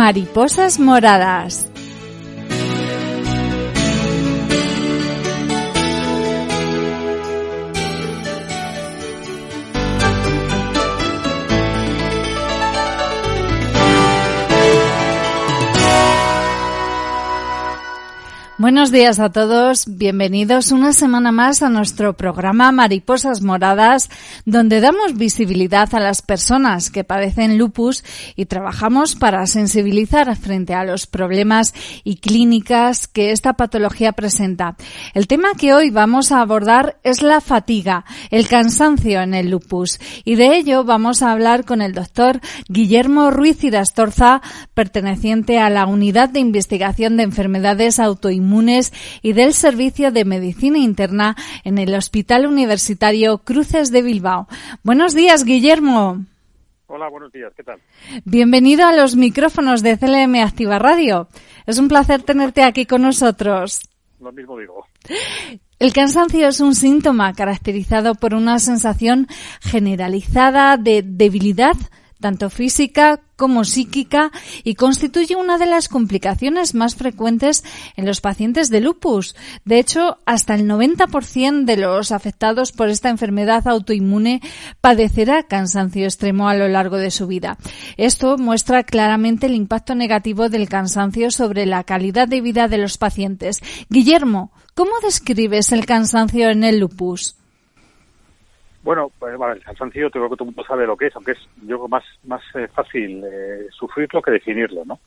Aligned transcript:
Mariposas 0.00 0.78
Moradas. 0.78 1.69
Buenos 18.60 18.92
días 18.92 19.20
a 19.20 19.30
todos, 19.30 19.86
bienvenidos 19.88 20.70
una 20.70 20.92
semana 20.92 21.32
más 21.32 21.62
a 21.62 21.70
nuestro 21.70 22.18
programa 22.18 22.70
Mariposas 22.72 23.40
Moradas, 23.40 24.10
donde 24.44 24.82
damos 24.82 25.16
visibilidad 25.16 25.88
a 25.94 25.98
las 25.98 26.20
personas 26.20 26.90
que 26.90 27.02
padecen 27.02 27.56
lupus 27.56 28.04
y 28.36 28.44
trabajamos 28.44 29.16
para 29.16 29.46
sensibilizar 29.46 30.36
frente 30.36 30.74
a 30.74 30.84
los 30.84 31.06
problemas 31.06 31.72
y 32.04 32.16
clínicas 32.16 33.08
que 33.08 33.30
esta 33.30 33.54
patología 33.54 34.12
presenta. 34.12 34.76
El 35.14 35.26
tema 35.26 35.54
que 35.56 35.72
hoy 35.72 35.88
vamos 35.88 36.30
a 36.30 36.42
abordar 36.42 36.98
es 37.02 37.22
la 37.22 37.40
fatiga, 37.40 38.04
el 38.30 38.46
cansancio 38.46 39.22
en 39.22 39.32
el 39.32 39.48
lupus, 39.48 39.98
y 40.22 40.34
de 40.34 40.58
ello 40.58 40.84
vamos 40.84 41.22
a 41.22 41.32
hablar 41.32 41.64
con 41.64 41.80
el 41.80 41.94
doctor 41.94 42.42
Guillermo 42.68 43.30
Ruiz 43.30 43.64
Irastorza, 43.64 44.42
perteneciente 44.74 45.58
a 45.58 45.70
la 45.70 45.86
Unidad 45.86 46.28
de 46.28 46.40
Investigación 46.40 47.16
de 47.16 47.22
Enfermedades 47.22 47.98
Autoinmunes 47.98 48.49
y 49.22 49.32
del 49.32 49.54
Servicio 49.54 50.10
de 50.10 50.24
Medicina 50.24 50.78
Interna 50.78 51.36
en 51.64 51.78
el 51.78 51.94
Hospital 51.94 52.46
Universitario 52.46 53.38
Cruces 53.38 53.92
de 53.92 54.02
Bilbao. 54.02 54.48
Buenos 54.82 55.14
días, 55.14 55.44
Guillermo. 55.44 56.24
Hola, 56.86 57.08
buenos 57.08 57.32
días, 57.32 57.52
¿qué 57.56 57.62
tal? 57.62 57.78
Bienvenido 58.24 58.84
a 58.86 58.92
los 58.92 59.14
micrófonos 59.14 59.82
de 59.82 59.96
CLM 59.96 60.34
Activa 60.42 60.80
Radio. 60.80 61.28
Es 61.66 61.78
un 61.78 61.86
placer 61.86 62.22
tenerte 62.22 62.64
aquí 62.64 62.84
con 62.84 63.02
nosotros. 63.02 63.88
Lo 64.18 64.32
mismo 64.32 64.58
digo. 64.58 64.84
El 65.78 65.92
cansancio 65.92 66.48
es 66.48 66.60
un 66.60 66.74
síntoma 66.74 67.32
caracterizado 67.32 68.16
por 68.16 68.34
una 68.34 68.58
sensación 68.58 69.28
generalizada 69.60 70.76
de 70.76 71.02
debilidad, 71.02 71.76
tanto 72.20 72.50
física 72.50 73.20
como 73.36 73.64
psíquica 73.64 74.30
y 74.64 74.74
constituye 74.74 75.34
una 75.34 75.56
de 75.56 75.64
las 75.64 75.88
complicaciones 75.88 76.74
más 76.74 76.94
frecuentes 76.94 77.64
en 77.96 78.04
los 78.04 78.20
pacientes 78.20 78.68
de 78.68 78.82
lupus. 78.82 79.34
De 79.64 79.78
hecho, 79.78 80.18
hasta 80.26 80.54
el 80.54 80.68
90% 80.68 81.64
de 81.64 81.78
los 81.78 82.12
afectados 82.12 82.72
por 82.72 82.90
esta 82.90 83.08
enfermedad 83.08 83.66
autoinmune 83.66 84.42
padecerá 84.82 85.44
cansancio 85.44 86.04
extremo 86.04 86.50
a 86.50 86.54
lo 86.54 86.68
largo 86.68 86.98
de 86.98 87.10
su 87.10 87.26
vida. 87.26 87.56
Esto 87.96 88.36
muestra 88.36 88.84
claramente 88.84 89.46
el 89.46 89.54
impacto 89.54 89.94
negativo 89.94 90.50
del 90.50 90.68
cansancio 90.68 91.30
sobre 91.30 91.64
la 91.64 91.84
calidad 91.84 92.28
de 92.28 92.42
vida 92.42 92.68
de 92.68 92.76
los 92.76 92.98
pacientes. 92.98 93.60
Guillermo, 93.88 94.52
¿cómo 94.74 94.92
describes 95.02 95.72
el 95.72 95.86
cansancio 95.86 96.50
en 96.50 96.64
el 96.64 96.78
lupus? 96.78 97.39
Bueno, 98.82 99.10
pues, 99.18 99.34
el 99.34 99.62
cansancio 99.62 100.10
creo 100.10 100.30
que 100.30 100.36
todo 100.36 100.48
el 100.48 100.54
mundo 100.54 100.64
sabe 100.64 100.86
lo 100.86 100.96
que 100.96 101.06
es, 101.06 101.16
aunque 101.16 101.32
es 101.32 101.38
yo 101.62 101.86
más 101.88 102.04
más 102.24 102.42
eh, 102.54 102.66
fácil 102.68 103.22
eh, 103.24 103.66
sufrirlo 103.70 104.22
que 104.22 104.30
definirlo, 104.30 104.84
¿no? 104.84 104.98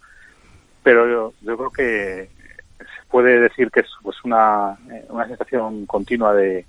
Pero 0.84 1.08
yo, 1.08 1.34
yo, 1.42 1.58
creo 1.58 1.72
que 1.72 2.30
se 2.78 3.06
puede 3.10 3.40
decir 3.40 3.72
que 3.72 3.80
es 3.80 3.88
pues 4.02 4.18
una, 4.24 4.78
eh, 4.92 5.06
una 5.10 5.28
sensación 5.28 5.86
continua 5.86 6.34
de, 6.36 6.66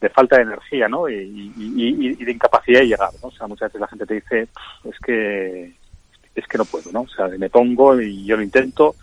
de 0.00 0.08
falta 0.08 0.36
de 0.36 0.42
energía, 0.42 0.88
¿no? 0.88 1.08
Y, 1.08 1.52
y, 1.56 2.14
y, 2.20 2.24
de 2.24 2.32
incapacidad 2.32 2.80
de 2.80 2.88
llegar, 2.88 3.10
¿no? 3.22 3.28
O 3.28 3.32
sea, 3.32 3.46
muchas 3.46 3.68
veces 3.68 3.80
la 3.80 3.88
gente 3.88 4.06
te 4.06 4.14
dice, 4.14 4.48
es 4.84 4.98
que 5.04 5.74
es 6.34 6.46
que 6.46 6.58
no 6.58 6.64
puedo, 6.64 6.90
¿no? 6.92 7.02
O 7.02 7.08
sea, 7.08 7.28
me 7.28 7.50
pongo 7.50 8.00
y 8.00 8.24
yo 8.24 8.36
lo 8.36 8.42
intento, 8.42 8.94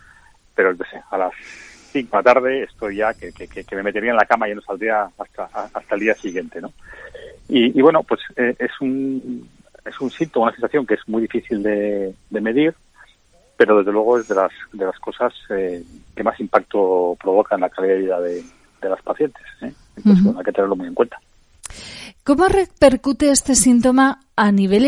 pero 0.54 0.74
a 1.10 1.18
las 1.18 1.32
5 1.92 2.10
de 2.10 2.18
la 2.18 2.22
tarde 2.22 2.62
estoy 2.64 2.96
ya 2.96 3.14
que, 3.14 3.32
que, 3.32 3.46
que, 3.46 3.76
me 3.76 3.82
metería 3.82 4.10
en 4.10 4.16
la 4.16 4.26
cama 4.26 4.48
y 4.48 4.54
no 4.54 4.62
saldría 4.62 5.08
hasta, 5.18 5.44
hasta 5.44 5.94
el 5.94 6.00
día 6.00 6.14
siguiente, 6.14 6.60
¿no? 6.60 6.72
Y, 7.48 7.80
bueno, 7.80 8.02
pues 8.02 8.20
eh, 8.36 8.56
es 8.58 8.72
un 8.80 9.48
es 9.84 10.00
un 10.00 10.10
síntoma, 10.10 10.46
una 10.46 10.54
sensación 10.56 10.84
que 10.84 10.94
es 10.94 11.00
muy 11.06 11.22
difícil 11.22 11.62
de, 11.62 12.12
medir, 12.30 12.74
pero 13.56 13.78
desde 13.78 13.92
luego 13.92 14.18
es 14.18 14.26
de 14.26 14.34
las 14.34 14.50
de 14.72 14.84
las 14.84 14.98
cosas 14.98 15.32
eh, 15.50 15.82
que 16.14 16.24
más 16.24 16.38
impacto 16.40 17.16
provoca 17.22 17.54
en 17.54 17.60
la 17.60 17.70
calidad 17.70 17.94
de 17.94 18.00
vida 18.00 18.20
de, 18.20 18.42
las 18.88 19.02
pacientes. 19.02 19.42
¿eh? 19.62 19.72
Entonces, 19.96 20.26
hay 20.36 20.44
que 20.44 20.52
tenerlo 20.52 20.76
muy 20.76 20.86
en 20.86 20.94
cuenta. 20.94 21.18
¿Cómo 22.22 22.46
repercute 22.46 23.30
este 23.30 23.56
síntoma 23.56 24.20
a 24.36 24.52
nivel 24.52 24.84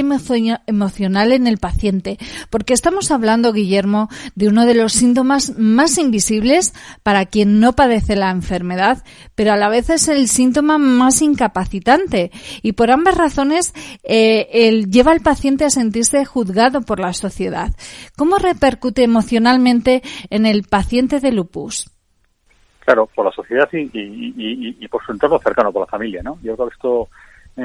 emocional 0.66 1.32
en 1.32 1.46
el 1.46 1.58
paciente? 1.58 2.18
Porque 2.50 2.74
estamos 2.74 3.10
hablando, 3.10 3.52
Guillermo, 3.52 4.08
de 4.34 4.48
uno 4.48 4.66
de 4.66 4.74
los 4.74 4.92
síntomas 4.92 5.58
más 5.58 5.98
invisibles 5.98 6.74
para 7.02 7.26
quien 7.26 7.60
no 7.60 7.72
padece 7.72 8.16
la 8.16 8.30
enfermedad, 8.30 9.04
pero 9.34 9.52
a 9.52 9.56
la 9.56 9.68
vez 9.68 9.90
es 9.90 10.08
el 10.08 10.28
síntoma 10.28 10.78
más 10.78 11.22
incapacitante. 11.22 12.30
Y 12.62 12.72
por 12.72 12.90
ambas 12.90 13.16
razones, 13.16 13.72
eh, 14.02 14.84
lleva 14.90 15.12
al 15.12 15.20
paciente 15.20 15.64
a 15.64 15.70
sentirse 15.70 16.24
juzgado 16.24 16.82
por 16.82 17.00
la 17.00 17.12
sociedad. 17.12 17.70
¿Cómo 18.16 18.38
repercute 18.38 19.02
emocionalmente 19.02 20.02
en 20.30 20.46
el 20.46 20.64
paciente 20.64 21.20
de 21.20 21.32
lupus? 21.32 21.90
Claro, 22.84 23.06
por 23.14 23.26
la 23.26 23.32
sociedad 23.32 23.68
y, 23.72 24.88
por 24.88 25.04
su 25.04 25.12
entorno 25.12 25.38
cercano, 25.38 25.72
por 25.72 25.82
la 25.82 25.86
familia, 25.86 26.22
¿no? 26.22 26.38
Yo 26.42 26.54
creo 26.54 26.68
que 26.68 26.74
esto, 26.74 27.08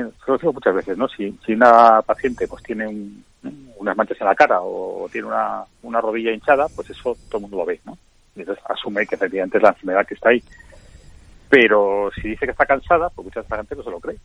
lo 0.01 0.37
digo 0.37 0.53
muchas 0.53 0.75
veces, 0.75 0.97
¿no? 0.97 1.07
Si, 1.07 1.37
una 1.49 2.01
paciente 2.01 2.47
pues 2.47 2.63
tiene 2.63 2.87
unas 3.77 3.97
manchas 3.97 4.19
en 4.19 4.27
la 4.27 4.35
cara 4.35 4.59
o 4.61 5.07
tiene 5.11 5.27
una, 5.27 6.01
rodilla 6.01 6.31
hinchada, 6.31 6.67
pues 6.75 6.89
eso 6.89 7.15
todo 7.29 7.37
el 7.37 7.41
mundo 7.41 7.57
lo 7.57 7.65
ve, 7.65 7.79
¿no? 7.85 7.97
Y 8.35 8.39
entonces 8.39 8.63
asume 8.67 9.05
que 9.05 9.15
efectivamente 9.15 9.57
es 9.57 9.63
la 9.63 9.69
enfermedad 9.69 10.05
que 10.07 10.15
está 10.15 10.29
ahí. 10.29 10.43
Pero 11.49 12.09
si 12.15 12.29
dice 12.29 12.45
que 12.45 12.51
está 12.51 12.65
cansada, 12.65 13.09
pues 13.09 13.25
mucha 13.25 13.43
gente 13.43 13.75
no 13.75 13.83
se 13.83 13.91
lo 13.91 13.99
cree. 13.99 14.17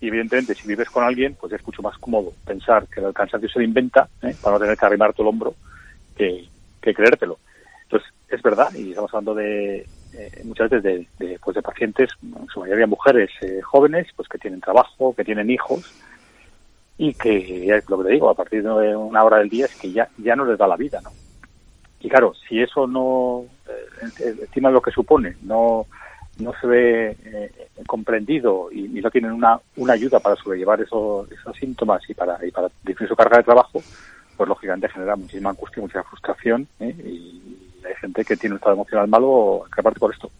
Y 0.00 0.08
evidentemente, 0.08 0.54
si 0.54 0.66
vives 0.66 0.88
con 0.88 1.04
alguien, 1.04 1.34
pues 1.34 1.52
es 1.52 1.66
mucho 1.66 1.82
más 1.82 1.98
cómodo 1.98 2.32
pensar 2.46 2.86
que 2.86 3.00
el 3.00 3.12
cansancio 3.12 3.50
se 3.50 3.58
lo 3.58 3.64
inventa 3.66 4.08
¿eh? 4.22 4.34
para 4.40 4.54
no 4.54 4.60
tener 4.60 4.78
que 4.78 4.86
arrimar 4.86 5.12
tu 5.12 5.26
hombro 5.26 5.54
que 6.16 6.48
creértelo. 6.80 7.38
Entonces, 7.82 8.08
es 8.28 8.40
verdad, 8.40 8.72
y 8.74 8.90
estamos 8.90 9.12
hablando 9.12 9.34
de, 9.34 9.86
eh, 10.12 10.42
muchas 10.44 10.70
veces 10.70 11.06
de, 11.18 11.38
pues 11.42 11.54
de 11.54 11.62
pacientes, 11.62 12.10
en 12.22 12.46
su 12.48 12.60
mayoría 12.60 12.86
mujeres 12.86 13.30
eh, 13.42 13.60
jóvenes, 13.62 14.08
pues 14.16 14.28
que 14.28 14.38
tienen 14.38 14.60
trabajo, 14.60 15.14
que 15.14 15.24
tienen 15.24 15.50
hijos 15.50 15.94
y 16.98 17.14
que, 17.14 17.82
lo 17.88 17.98
que 17.98 18.04
te 18.04 18.12
digo, 18.12 18.28
a 18.28 18.34
partir 18.34 18.62
de 18.62 18.96
una 18.96 19.24
hora 19.24 19.38
del 19.38 19.48
día 19.48 19.66
es 19.66 19.74
que 19.76 19.92
ya, 19.92 20.08
ya 20.18 20.36
no 20.36 20.44
les 20.44 20.58
da 20.58 20.66
la 20.66 20.76
vida, 20.76 21.00
¿no? 21.02 21.10
Y 22.00 22.08
claro, 22.08 22.32
si 22.48 22.60
eso 22.60 22.86
no, 22.86 23.44
eh, 23.68 24.34
encima 24.40 24.68
de 24.68 24.74
lo 24.74 24.82
que 24.82 24.90
supone, 24.90 25.36
no, 25.42 25.86
no 26.38 26.52
se 26.60 26.66
ve 26.66 27.16
comprendido 27.86 28.70
y, 28.72 28.82
no 28.88 29.10
tienen 29.10 29.32
una, 29.32 29.60
una 29.76 29.92
ayuda 29.92 30.18
para 30.18 30.36
sobrellevar 30.36 30.80
esos, 30.80 31.30
esos 31.30 31.56
síntomas 31.56 32.02
y 32.08 32.14
para, 32.14 32.38
y 32.44 32.50
para 32.50 32.68
disminuir 32.82 33.08
su 33.08 33.16
carga 33.16 33.38
de 33.38 33.44
trabajo, 33.44 33.82
pues 34.36 34.48
lógicamente 34.48 34.88
genera 34.88 35.16
muchísima 35.16 35.50
angustia, 35.50 35.82
mucha 35.82 36.02
frustración 36.02 36.66
y, 36.80 37.69
hay 37.84 37.94
gente 38.00 38.24
que 38.24 38.36
tiene 38.36 38.54
un 38.54 38.58
estado 38.58 38.74
emocional 38.74 39.08
malo 39.08 39.64
que 39.74 39.80
aparte 39.80 40.00
por 40.00 40.12
esto. 40.12 40.30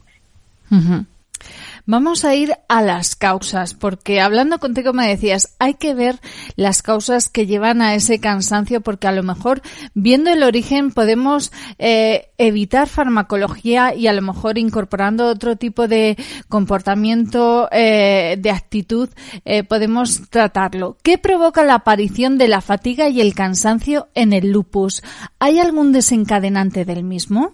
Vamos 1.92 2.24
a 2.24 2.36
ir 2.36 2.52
a 2.68 2.82
las 2.82 3.16
causas, 3.16 3.74
porque 3.74 4.20
hablando 4.20 4.60
contigo 4.60 4.92
me 4.92 5.08
decías, 5.08 5.56
hay 5.58 5.74
que 5.74 5.92
ver 5.92 6.20
las 6.54 6.82
causas 6.82 7.28
que 7.28 7.46
llevan 7.46 7.82
a 7.82 7.96
ese 7.96 8.20
cansancio, 8.20 8.80
porque 8.80 9.08
a 9.08 9.12
lo 9.12 9.24
mejor 9.24 9.60
viendo 9.92 10.30
el 10.30 10.44
origen 10.44 10.92
podemos 10.92 11.50
eh, 11.80 12.28
evitar 12.38 12.86
farmacología 12.86 13.92
y 13.92 14.06
a 14.06 14.12
lo 14.12 14.22
mejor 14.22 14.56
incorporando 14.56 15.26
otro 15.26 15.56
tipo 15.56 15.88
de 15.88 16.16
comportamiento, 16.48 17.68
eh, 17.72 18.36
de 18.38 18.50
actitud, 18.52 19.08
eh, 19.44 19.64
podemos 19.64 20.30
tratarlo. 20.30 20.96
¿Qué 21.02 21.18
provoca 21.18 21.64
la 21.64 21.74
aparición 21.74 22.38
de 22.38 22.46
la 22.46 22.60
fatiga 22.60 23.08
y 23.08 23.20
el 23.20 23.34
cansancio 23.34 24.06
en 24.14 24.32
el 24.32 24.52
lupus? 24.52 25.02
¿Hay 25.40 25.58
algún 25.58 25.90
desencadenante 25.90 26.84
del 26.84 27.02
mismo? 27.02 27.52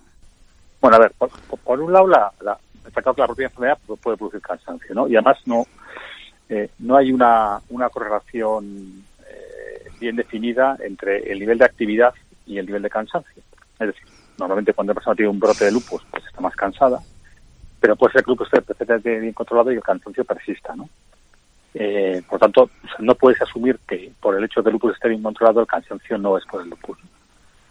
Bueno, 0.82 0.98
a 0.98 1.00
ver, 1.00 1.12
por, 1.64 1.80
un 1.80 1.90
lado, 1.90 2.06
la, 2.06 2.58
claro 3.02 3.14
que 3.14 3.20
la 3.20 3.26
propia 3.26 3.46
enfermedad 3.46 3.78
puede 4.02 4.16
producir 4.16 4.40
cansancio, 4.40 4.94
¿no? 4.94 5.08
Y 5.08 5.16
además 5.16 5.38
no, 5.46 5.66
eh, 6.48 6.70
no 6.78 6.96
hay 6.96 7.12
una, 7.12 7.60
una 7.70 7.88
correlación 7.88 9.04
eh, 9.28 9.90
bien 9.98 10.16
definida 10.16 10.76
entre 10.80 11.30
el 11.30 11.38
nivel 11.38 11.58
de 11.58 11.64
actividad 11.64 12.14
y 12.46 12.58
el 12.58 12.66
nivel 12.66 12.82
de 12.82 12.90
cansancio. 12.90 13.42
Es 13.78 13.86
decir, 13.86 14.08
normalmente 14.38 14.72
cuando 14.72 14.92
una 14.92 14.94
persona 14.94 15.16
tiene 15.16 15.30
un 15.30 15.40
brote 15.40 15.64
de 15.64 15.72
lupus, 15.72 16.02
pues 16.10 16.24
está 16.24 16.40
más 16.40 16.54
cansada, 16.54 17.00
pero 17.80 17.96
puede 17.96 18.12
ser 18.12 18.24
que 18.24 18.30
el 18.30 18.32
lupus 18.32 18.48
esté 18.48 18.62
perfectamente 18.62 19.20
bien 19.20 19.32
controlado 19.32 19.72
y 19.72 19.76
el 19.76 19.82
cansancio 19.82 20.24
persista, 20.24 20.74
¿no? 20.74 20.88
Eh, 21.74 22.22
por 22.26 22.38
tanto, 22.38 22.70
no 23.00 23.14
puedes 23.14 23.40
asumir 23.42 23.78
que 23.86 24.10
por 24.18 24.34
el 24.34 24.44
hecho 24.44 24.60
de 24.60 24.64
que 24.64 24.68
el 24.70 24.72
lupus 24.74 24.94
esté 24.94 25.08
bien 25.10 25.22
controlado, 25.22 25.60
el 25.60 25.66
cansancio 25.66 26.16
no 26.16 26.38
es 26.38 26.44
por 26.46 26.62
el 26.62 26.70
lupus. 26.70 26.98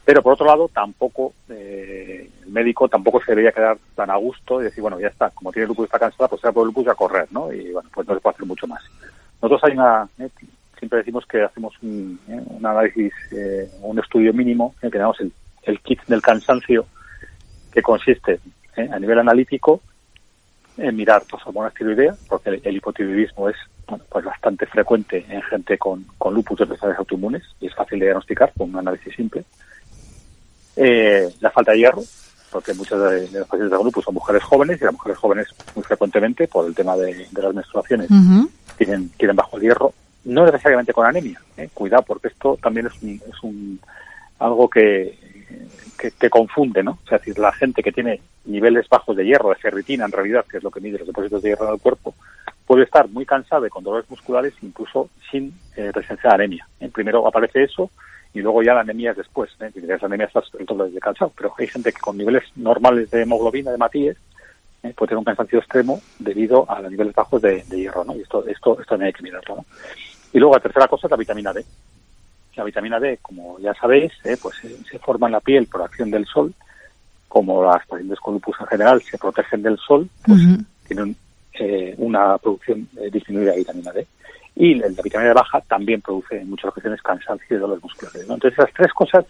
Pero 0.05 0.21
por 0.21 0.33
otro 0.33 0.45
lado, 0.45 0.69
tampoco 0.69 1.33
eh, 1.49 2.29
el 2.43 2.51
médico 2.51 2.87
tampoco 2.87 3.19
se 3.21 3.31
debería 3.31 3.51
quedar 3.51 3.77
tan 3.95 4.11
a 4.11 4.15
gusto 4.17 4.61
y 4.61 4.65
decir, 4.65 4.83
bueno, 4.83 4.99
ya 4.99 5.07
está, 5.07 5.31
como 5.31 5.51
tiene 5.51 5.67
lupus 5.67 5.83
y 5.83 5.87
está 5.87 5.97
cansada, 5.97 6.27
pues 6.27 6.41
sea 6.41 6.51
por 6.51 6.61
el 6.61 6.67
lupus 6.67 6.87
a 6.87 6.93
correr, 6.93 7.27
¿no? 7.31 7.51
Y 7.51 7.71
bueno, 7.71 7.89
pues 7.91 8.07
no 8.07 8.13
se 8.13 8.21
puede 8.21 8.35
hacer 8.35 8.45
mucho 8.45 8.67
más. 8.67 8.83
Nosotros 9.41 9.63
hay 9.63 9.75
una, 9.75 10.07
eh, 10.19 10.29
siempre 10.77 10.99
decimos 10.99 11.25
que 11.25 11.41
hacemos 11.41 11.73
un, 11.81 12.19
eh, 12.29 12.39
un 12.45 12.63
análisis, 12.63 13.13
un 13.81 13.97
estudio 13.97 14.31
mínimo, 14.31 14.75
que 14.79 14.91
tenemos 14.91 15.19
el, 15.21 15.31
el 15.63 15.79
kit 15.79 15.99
del 16.05 16.21
cansancio, 16.21 16.85
que 17.73 17.81
consiste 17.81 18.39
a 18.77 18.99
nivel 18.99 19.19
analítico 19.19 19.81
en 20.77 20.95
mirar 20.95 21.23
tus 21.25 21.45
hormonas 21.47 21.73
tiroideas, 21.73 22.17
porque 22.27 22.61
el, 22.63 22.75
hipotiroidismo 22.75 23.49
es 23.49 23.55
pues 24.09 24.25
bastante 24.25 24.65
frecuente 24.65 25.25
en 25.29 25.41
gente 25.43 25.77
con, 25.77 26.05
con 26.17 26.33
lupus 26.33 26.57
de 26.57 26.63
enfermedades 26.65 26.99
autoinmunes 26.99 27.43
y 27.59 27.67
es 27.67 27.75
fácil 27.75 27.99
de 27.99 28.05
diagnosticar 28.05 28.51
con 28.57 28.69
un 28.69 28.77
análisis 28.77 29.15
simple. 29.15 29.43
Eh, 30.75 31.29
la 31.39 31.51
falta 31.51 31.71
de 31.71 31.79
hierro, 31.79 32.03
porque 32.51 32.73
muchos 32.73 32.99
de, 33.09 33.21
los 33.39 33.47
pacientes 33.47 33.77
de 33.77 33.83
lupus 33.83 34.03
son 34.03 34.13
mujeres 34.13 34.43
jóvenes 34.43 34.81
y 34.81 34.85
las 34.85 34.93
mujeres 34.93 35.17
jóvenes 35.17 35.47
muy 35.73 35.83
frecuentemente, 35.83 36.47
por 36.47 36.65
el 36.65 36.75
tema 36.75 36.95
de, 36.95 37.27
las 37.33 37.53
menstruaciones, 37.53 38.09
tienen, 38.77 39.09
tienen 39.09 39.35
bajo 39.35 39.57
el 39.57 39.63
hierro, 39.63 39.93
no 40.25 40.45
necesariamente 40.45 40.93
con 40.93 41.05
anemia. 41.05 41.41
¿eh? 41.57 41.69
Cuidado, 41.73 42.03
porque 42.03 42.29
esto 42.29 42.57
también 42.61 42.87
es, 42.87 43.01
un, 43.01 43.21
es 43.27 43.43
un, 43.43 43.79
algo 44.39 44.69
que, 44.69 45.17
que, 46.19 46.29
confunde, 46.29 46.83
¿no? 46.83 46.99
O 47.03 47.07
sea, 47.07 47.17
decir, 47.19 47.37
la 47.39 47.51
gente 47.51 47.81
que 47.81 47.91
tiene 47.91 48.21
niveles 48.45 48.87
bajos 48.89 49.15
de 49.15 49.25
hierro, 49.25 49.49
de 49.49 49.55
ferritina 49.55 50.05
en 50.05 50.11
realidad, 50.11 50.45
que 50.49 50.57
es 50.57 50.63
lo 50.63 50.71
que 50.71 50.81
mide 50.81 50.99
los 50.99 51.07
depósitos 51.07 51.41
de 51.41 51.49
hierro 51.49 51.67
en 51.67 51.73
el 51.73 51.79
cuerpo, 51.79 52.13
puede 52.65 52.83
estar 52.83 53.07
muy 53.09 53.25
cansada 53.25 53.67
y 53.67 53.69
con 53.69 53.83
dolores 53.83 54.09
musculares, 54.09 54.53
incluso 54.61 55.09
sin 55.31 55.53
eh, 55.75 55.91
presencia 55.93 56.29
de 56.29 56.35
anemia. 56.35 56.67
¿eh? 56.79 56.89
Primero 56.89 57.27
aparece 57.27 57.63
eso 57.63 57.89
y 58.35 58.41
luego 58.41 58.61
ya 58.61 58.73
la 58.73 58.81
anemia 58.81 59.11
es 59.11 59.17
después. 59.17 59.49
¿eh? 59.61 59.71
Si 59.73 59.79
tienes 59.79 60.03
anemia 60.03 60.27
estás 60.27 60.43
el 60.59 60.65
doble 60.65 60.91
pero 61.35 61.53
hay 61.57 61.67
gente 61.67 61.93
que 61.93 62.01
con 62.01 62.17
niveles 62.17 62.43
normales 62.57 63.09
de 63.09 63.21
hemoglobina, 63.21 63.71
de 63.71 63.77
matíes, 63.77 64.17
¿eh? 64.83 64.93
puede 64.93 65.09
tener 65.09 65.19
un 65.19 65.23
cansancio 65.23 65.59
extremo 65.59 66.01
debido 66.19 66.69
a 66.69 66.81
los 66.81 66.91
niveles 66.91 67.15
bajos 67.15 67.41
de, 67.41 67.63
hierro, 67.71 68.03
¿no? 68.03 68.13
Y 68.13 68.21
esto, 68.21 68.45
esto, 68.45 68.73
esto 68.73 68.83
también 68.89 69.07
hay 69.07 69.13
que 69.13 69.23
mirarlo, 69.23 69.55
¿no? 69.55 69.65
Y 70.33 70.39
luego 70.39 70.53
la 70.53 70.59
tercera 70.59 70.89
cosa 70.89 71.07
es 71.07 71.11
la 71.11 71.17
vitamina 71.17 71.53
D. 71.53 71.63
La 72.57 72.65
vitamina 72.65 72.99
D, 72.99 73.19
como 73.21 73.57
ya 73.59 73.73
sabéis, 73.73 74.11
¿eh? 74.25 74.35
pues 74.41 74.55
se 74.57 74.99
forma 74.99 75.27
en 75.27 75.33
la 75.33 75.39
piel 75.39 75.67
por 75.67 75.81
acción 75.81 76.11
del 76.11 76.25
sol. 76.25 76.53
Como 77.29 77.63
las 77.63 77.85
pacientes 77.87 78.19
con 78.19 78.33
lupus 78.33 78.57
en 78.59 78.67
general 78.67 79.01
se 79.01 79.17
protegen 79.17 79.61
del 79.61 79.77
sol, 79.77 80.09
pues 80.25 80.41
tienen 80.87 81.15
eh, 81.53 81.95
una 81.97 82.37
producción 82.37 82.87
eh, 82.97 83.09
disminuida 83.09 83.51
de 83.51 83.57
vitamina 83.59 83.91
D. 83.93 84.05
Y 84.55 84.75
la, 84.75 84.87
vitamina 84.87 85.33
baja 85.33 85.61
también 85.61 86.01
produce 86.01 86.39
en 86.39 86.49
muchas 86.49 86.69
ocasiones 86.69 87.01
cansancio 87.01 87.57
y 87.57 87.59
dolores 87.59 87.83
musculares. 87.83 88.21
Entonces, 88.21 88.53
esas 88.53 88.73
tres 88.73 88.93
cosas 88.93 89.25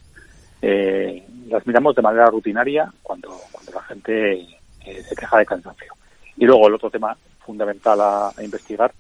las 1.48 1.68
miramos 1.68 1.96
de 1.96 2.02
manera 2.02 2.26
rutinaria 2.26 2.92
cuando, 3.04 3.30
cuando 3.52 3.72
la 3.72 3.84
gente 3.84 4.48
se 4.84 5.16
queja 5.16 5.38
de 5.38 5.46
cansancio. 5.46 5.94
Y 6.38 6.46
luego 6.46 6.68
el 6.68 6.74
otro 6.74 6.90
tema 6.90 7.16
fundamental 7.46 8.02
a 8.02 8.34
investigar 8.42 8.92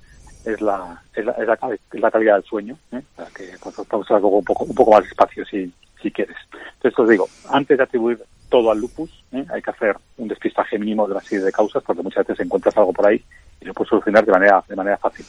es 0.45 0.61
la, 0.61 1.01
es 1.13 1.25
la, 1.25 1.31
es 1.33 1.99
la, 1.99 2.11
calidad 2.11 2.35
del 2.35 2.43
sueño, 2.43 2.77
¿eh? 2.91 3.01
para 3.15 3.29
que 3.31 3.51
pues, 3.61 3.75
vamos 3.89 4.09
a 4.11 4.15
un 4.15 4.43
poco, 4.43 4.63
un 4.63 4.75
poco 4.75 4.91
más 4.91 5.03
despacio 5.03 5.45
si, 5.45 5.71
si 6.01 6.11
quieres. 6.11 6.37
Entonces, 6.75 6.99
os 6.99 7.09
digo, 7.09 7.27
antes 7.49 7.77
de 7.77 7.83
atribuir 7.83 8.23
todo 8.49 8.71
al 8.71 8.79
lupus, 8.79 9.09
¿eh? 9.31 9.45
hay 9.51 9.61
que 9.61 9.71
hacer 9.71 9.97
un 10.17 10.27
despistaje 10.27 10.77
mínimo 10.77 11.07
de 11.07 11.13
una 11.13 11.21
serie 11.21 11.45
de 11.45 11.51
causas, 11.51 11.83
porque 11.83 12.03
muchas 12.03 12.25
veces 12.27 12.45
encuentras 12.45 12.77
algo 12.77 12.93
por 12.93 13.07
ahí 13.07 13.23
y 13.61 13.65
lo 13.65 13.73
puedes 13.73 13.89
solucionar 13.89 14.25
de 14.25 14.31
manera, 14.31 14.63
de 14.67 14.75
manera 14.75 14.97
fácil. 14.97 15.25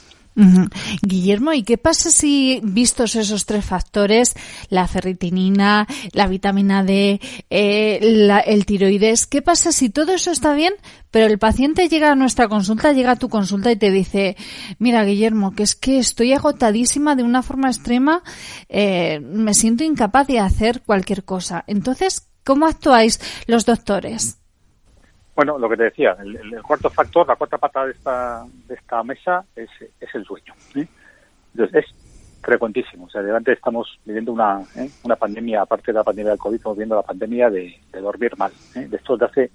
Guillermo, 1.00 1.54
¿y 1.54 1.62
qué 1.62 1.78
pasa 1.78 2.10
si, 2.10 2.60
vistos 2.62 3.16
esos 3.16 3.46
tres 3.46 3.64
factores, 3.64 4.36
la 4.68 4.86
ferritinina, 4.86 5.86
la 6.12 6.26
vitamina 6.26 6.84
D, 6.84 7.20
eh, 7.48 8.42
el 8.44 8.66
tiroides, 8.66 9.26
qué 9.26 9.40
pasa 9.40 9.72
si 9.72 9.88
todo 9.88 10.12
eso 10.12 10.30
está 10.30 10.52
bien, 10.52 10.74
pero 11.10 11.26
el 11.26 11.38
paciente 11.38 11.88
llega 11.88 12.12
a 12.12 12.16
nuestra 12.16 12.48
consulta, 12.48 12.92
llega 12.92 13.12
a 13.12 13.16
tu 13.16 13.30
consulta 13.30 13.72
y 13.72 13.76
te 13.76 13.90
dice, 13.90 14.36
mira 14.78 15.04
Guillermo, 15.04 15.54
que 15.54 15.62
es 15.62 15.74
que 15.74 15.98
estoy 15.98 16.34
agotadísima 16.34 17.16
de 17.16 17.22
una 17.22 17.42
forma 17.42 17.68
extrema, 17.68 18.22
eh, 18.68 19.20
me 19.20 19.54
siento 19.54 19.84
incapaz 19.84 20.26
de 20.26 20.40
hacer 20.40 20.82
cualquier 20.82 21.24
cosa. 21.24 21.64
Entonces, 21.66 22.28
¿cómo 22.44 22.66
actuáis 22.66 23.20
los 23.46 23.64
doctores? 23.64 24.38
Bueno, 25.36 25.58
lo 25.58 25.68
que 25.68 25.76
te 25.76 25.82
decía, 25.84 26.16
el, 26.18 26.62
cuarto 26.62 26.88
factor, 26.88 27.28
la 27.28 27.36
cuarta 27.36 27.58
pata 27.58 27.84
de 27.84 27.92
esta, 27.92 28.46
de 28.66 28.74
esta 28.74 29.02
mesa 29.02 29.44
es, 29.54 29.68
es 30.00 30.14
el 30.14 30.24
sueño. 30.24 30.54
Entonces, 31.52 31.84
es 31.84 31.94
frecuentísimo. 32.40 33.04
O 33.04 33.10
sea, 33.10 33.22
delante 33.22 33.52
estamos 33.52 33.98
viviendo 34.04 34.32
una, 34.32 34.62
¿eh? 34.76 34.88
una 35.02 35.16
pandemia, 35.16 35.62
aparte 35.62 35.92
de 35.92 35.98
la 35.98 36.04
pandemia 36.04 36.30
del 36.30 36.38
COVID, 36.38 36.56
estamos 36.56 36.78
viendo 36.78 36.94
la 36.96 37.02
pandemia 37.02 37.50
de, 37.50 37.76
dormir 37.92 38.36
mal. 38.38 38.52
¿eh? 38.76 38.86
De 38.88 38.96
esto 38.96 39.16
de 39.16 39.26
hace 39.26 39.50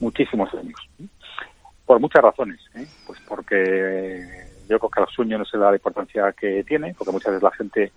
muchísimos 0.00 0.52
años. 0.52 0.78
Por 1.86 2.00
muchas 2.00 2.22
razones. 2.22 2.60
¿eh? 2.74 2.86
Pues 3.06 3.18
porque 3.26 4.20
yo 4.68 4.78
creo 4.78 4.90
que 4.90 5.00
al 5.00 5.08
sueño 5.08 5.38
no 5.38 5.44
se 5.44 5.56
da 5.56 5.70
la 5.70 5.76
importancia 5.76 6.32
que 6.32 6.64
tiene, 6.64 6.94
porque 6.98 7.12
muchas 7.12 7.32
veces 7.32 7.42
la 7.42 7.52
gente 7.52 7.92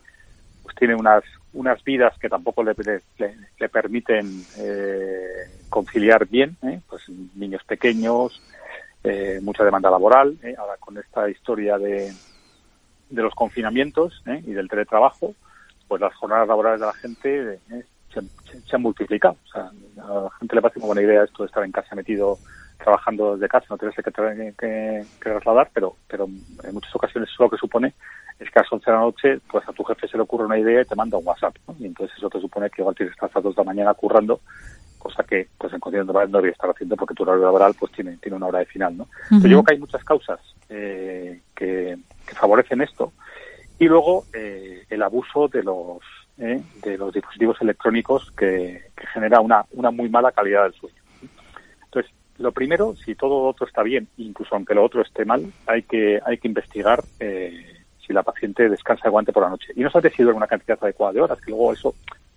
pues 0.68 0.76
tiene 0.76 0.96
unas 0.96 1.24
unas 1.54 1.82
vidas 1.82 2.14
que 2.20 2.28
tampoco 2.28 2.62
le, 2.62 2.76
le, 3.58 3.70
permiten 3.70 4.44
eh, 4.58 5.50
conciliar 5.70 6.28
bien, 6.28 6.58
¿eh? 6.62 6.82
pues 6.90 7.10
niños 7.36 7.64
pequeños, 7.64 8.42
eh, 9.04 9.40
mucha 9.42 9.64
demanda 9.64 9.90
laboral, 9.90 10.38
ahora 10.58 10.76
con 10.78 10.98
esta 10.98 11.30
historia 11.30 11.78
de, 11.78 12.12
de 13.10 13.22
los 13.22 13.34
confinamientos 13.34 14.22
y 14.28 14.52
del 14.52 14.68
teletrabajo, 14.68 15.34
pues 15.88 16.02
las 16.02 16.14
jornadas 16.16 16.48
laborales 16.48 16.82
de 16.82 16.86
la 16.86 16.94
gente 16.94 17.60
se, 18.14 18.76
han 18.76 18.82
multiplicado. 18.82 19.38
A 19.56 19.72
la 19.98 20.30
gente 20.38 20.56
le 20.56 20.62
parece 20.62 20.80
una 20.80 20.88
buena 20.88 21.02
idea 21.02 21.24
esto 21.24 21.44
de 21.44 21.48
estar 21.48 21.64
en 21.64 21.72
casa 21.72 21.96
metido 21.96 22.38
trabajando 22.78 23.36
desde 23.36 23.50
casa, 23.50 23.68
no 23.70 23.78
tenerse 23.78 24.04
que, 24.04 24.12
que, 24.12 24.54
que, 24.58 25.30
trasladar, 25.30 25.70
pero, 25.74 25.96
pero 26.08 26.26
en 26.26 26.74
muchas 26.74 26.96
ocasiones 26.96 27.30
eso 27.30 27.44
lo 27.44 27.50
que 27.50 27.58
supone 27.58 27.94
es 28.40 28.50
que 28.52 28.60
a 28.60 28.62
las 28.62 28.72
11 28.72 28.86
de 28.86 28.96
la 28.96 29.02
noche, 29.02 29.40
pues 29.50 29.68
a 29.68 29.74
tu 29.74 29.84
jefe 29.84 30.08
se 30.08 30.18
le 30.18 30.24
ocurre 30.24 30.46
una 30.46 30.60
idea 30.60 30.82
y 30.82 30.86
te 30.86 30.96
manda 30.96 31.18
un 31.18 31.28
WhatsApp, 31.28 31.56
Y 31.80 31.86
entonces 31.86 32.16
eso 32.18 32.30
te 32.30 32.40
supone 32.40 32.70
que 32.70 32.82
igual 32.82 32.96
tienes 32.96 33.12
que 33.12 33.16
estar 33.16 33.28
hasta 33.28 33.40
las 33.40 33.46
2 33.46 33.56
de 33.56 33.62
la 33.62 33.66
mañana 33.66 33.94
currando, 33.94 34.42
cosa 34.98 35.24
que 35.24 35.48
pues 35.58 35.74
en 35.74 35.80
condiciones 35.80 36.08
normales 36.08 36.30
no 36.30 36.38
debería 36.38 36.54
estar 36.54 36.70
haciendo 36.70 36.96
porque 36.96 37.14
tu 37.14 37.24
horario 37.24 37.44
laboral 37.44 37.74
pues 37.80 37.92
tiene, 37.92 38.18
tiene 38.18 38.38
una 38.38 38.48
hora 38.48 38.60
de 38.60 38.66
final, 38.66 38.98
¿no? 38.98 39.08
Yo 39.32 39.42
creo 39.42 39.64
que 39.64 39.74
hay 39.74 39.80
muchas 39.80 40.04
causas 40.04 40.40
eh, 40.70 41.42
que, 41.56 41.98
favorecen 42.36 42.82
esto 42.82 43.14
y 43.80 43.86
luego 43.86 44.26
eh, 44.34 44.86
el 44.90 45.02
abuso 45.02 45.48
de 45.48 45.64
los 45.64 46.00
eh, 46.38 46.62
de 46.84 46.98
los 46.98 47.14
dispositivos 47.14 47.60
electrónicos 47.62 48.32
que, 48.32 48.92
genera 49.14 49.40
una, 49.40 49.66
una 49.72 49.90
muy 49.90 50.08
mala 50.10 50.32
calidad 50.32 50.64
del 50.64 50.74
sueño. 50.74 51.02
Entonces, 51.86 52.12
lo 52.40 52.52
primero, 52.52 52.96
si 52.96 53.16
todo 53.16 53.42
lo 53.42 53.50
otro 53.50 53.66
está 53.66 53.84
bien, 53.84 54.08
incluso 54.18 54.56
aunque 54.56 54.76
lo 54.76 54.84
otro 54.84 55.02
esté 55.02 55.26
mal, 55.26 55.52
hay 55.66 55.84
que 55.84 56.20
hay 56.26 56.38
que 56.38 56.48
investigar 56.48 57.04
eh, 57.20 57.84
si 58.06 58.14
la 58.14 58.24
paciente 58.24 58.70
descansa 58.70 59.06
de 59.06 59.10
guante 59.10 59.34
por 59.34 59.44
la 59.44 59.50
noche. 59.50 59.74
Y 59.76 59.82
no 59.82 59.90
sabe 59.90 60.10
si 60.12 60.24
duerme 60.24 60.38
una 60.38 60.48
cantidad 60.48 60.78
adecuada 60.82 61.14
de 61.14 61.22
horas, 61.22 61.40
que 61.42 61.52
luego 61.52 61.74
eso, 61.74 61.96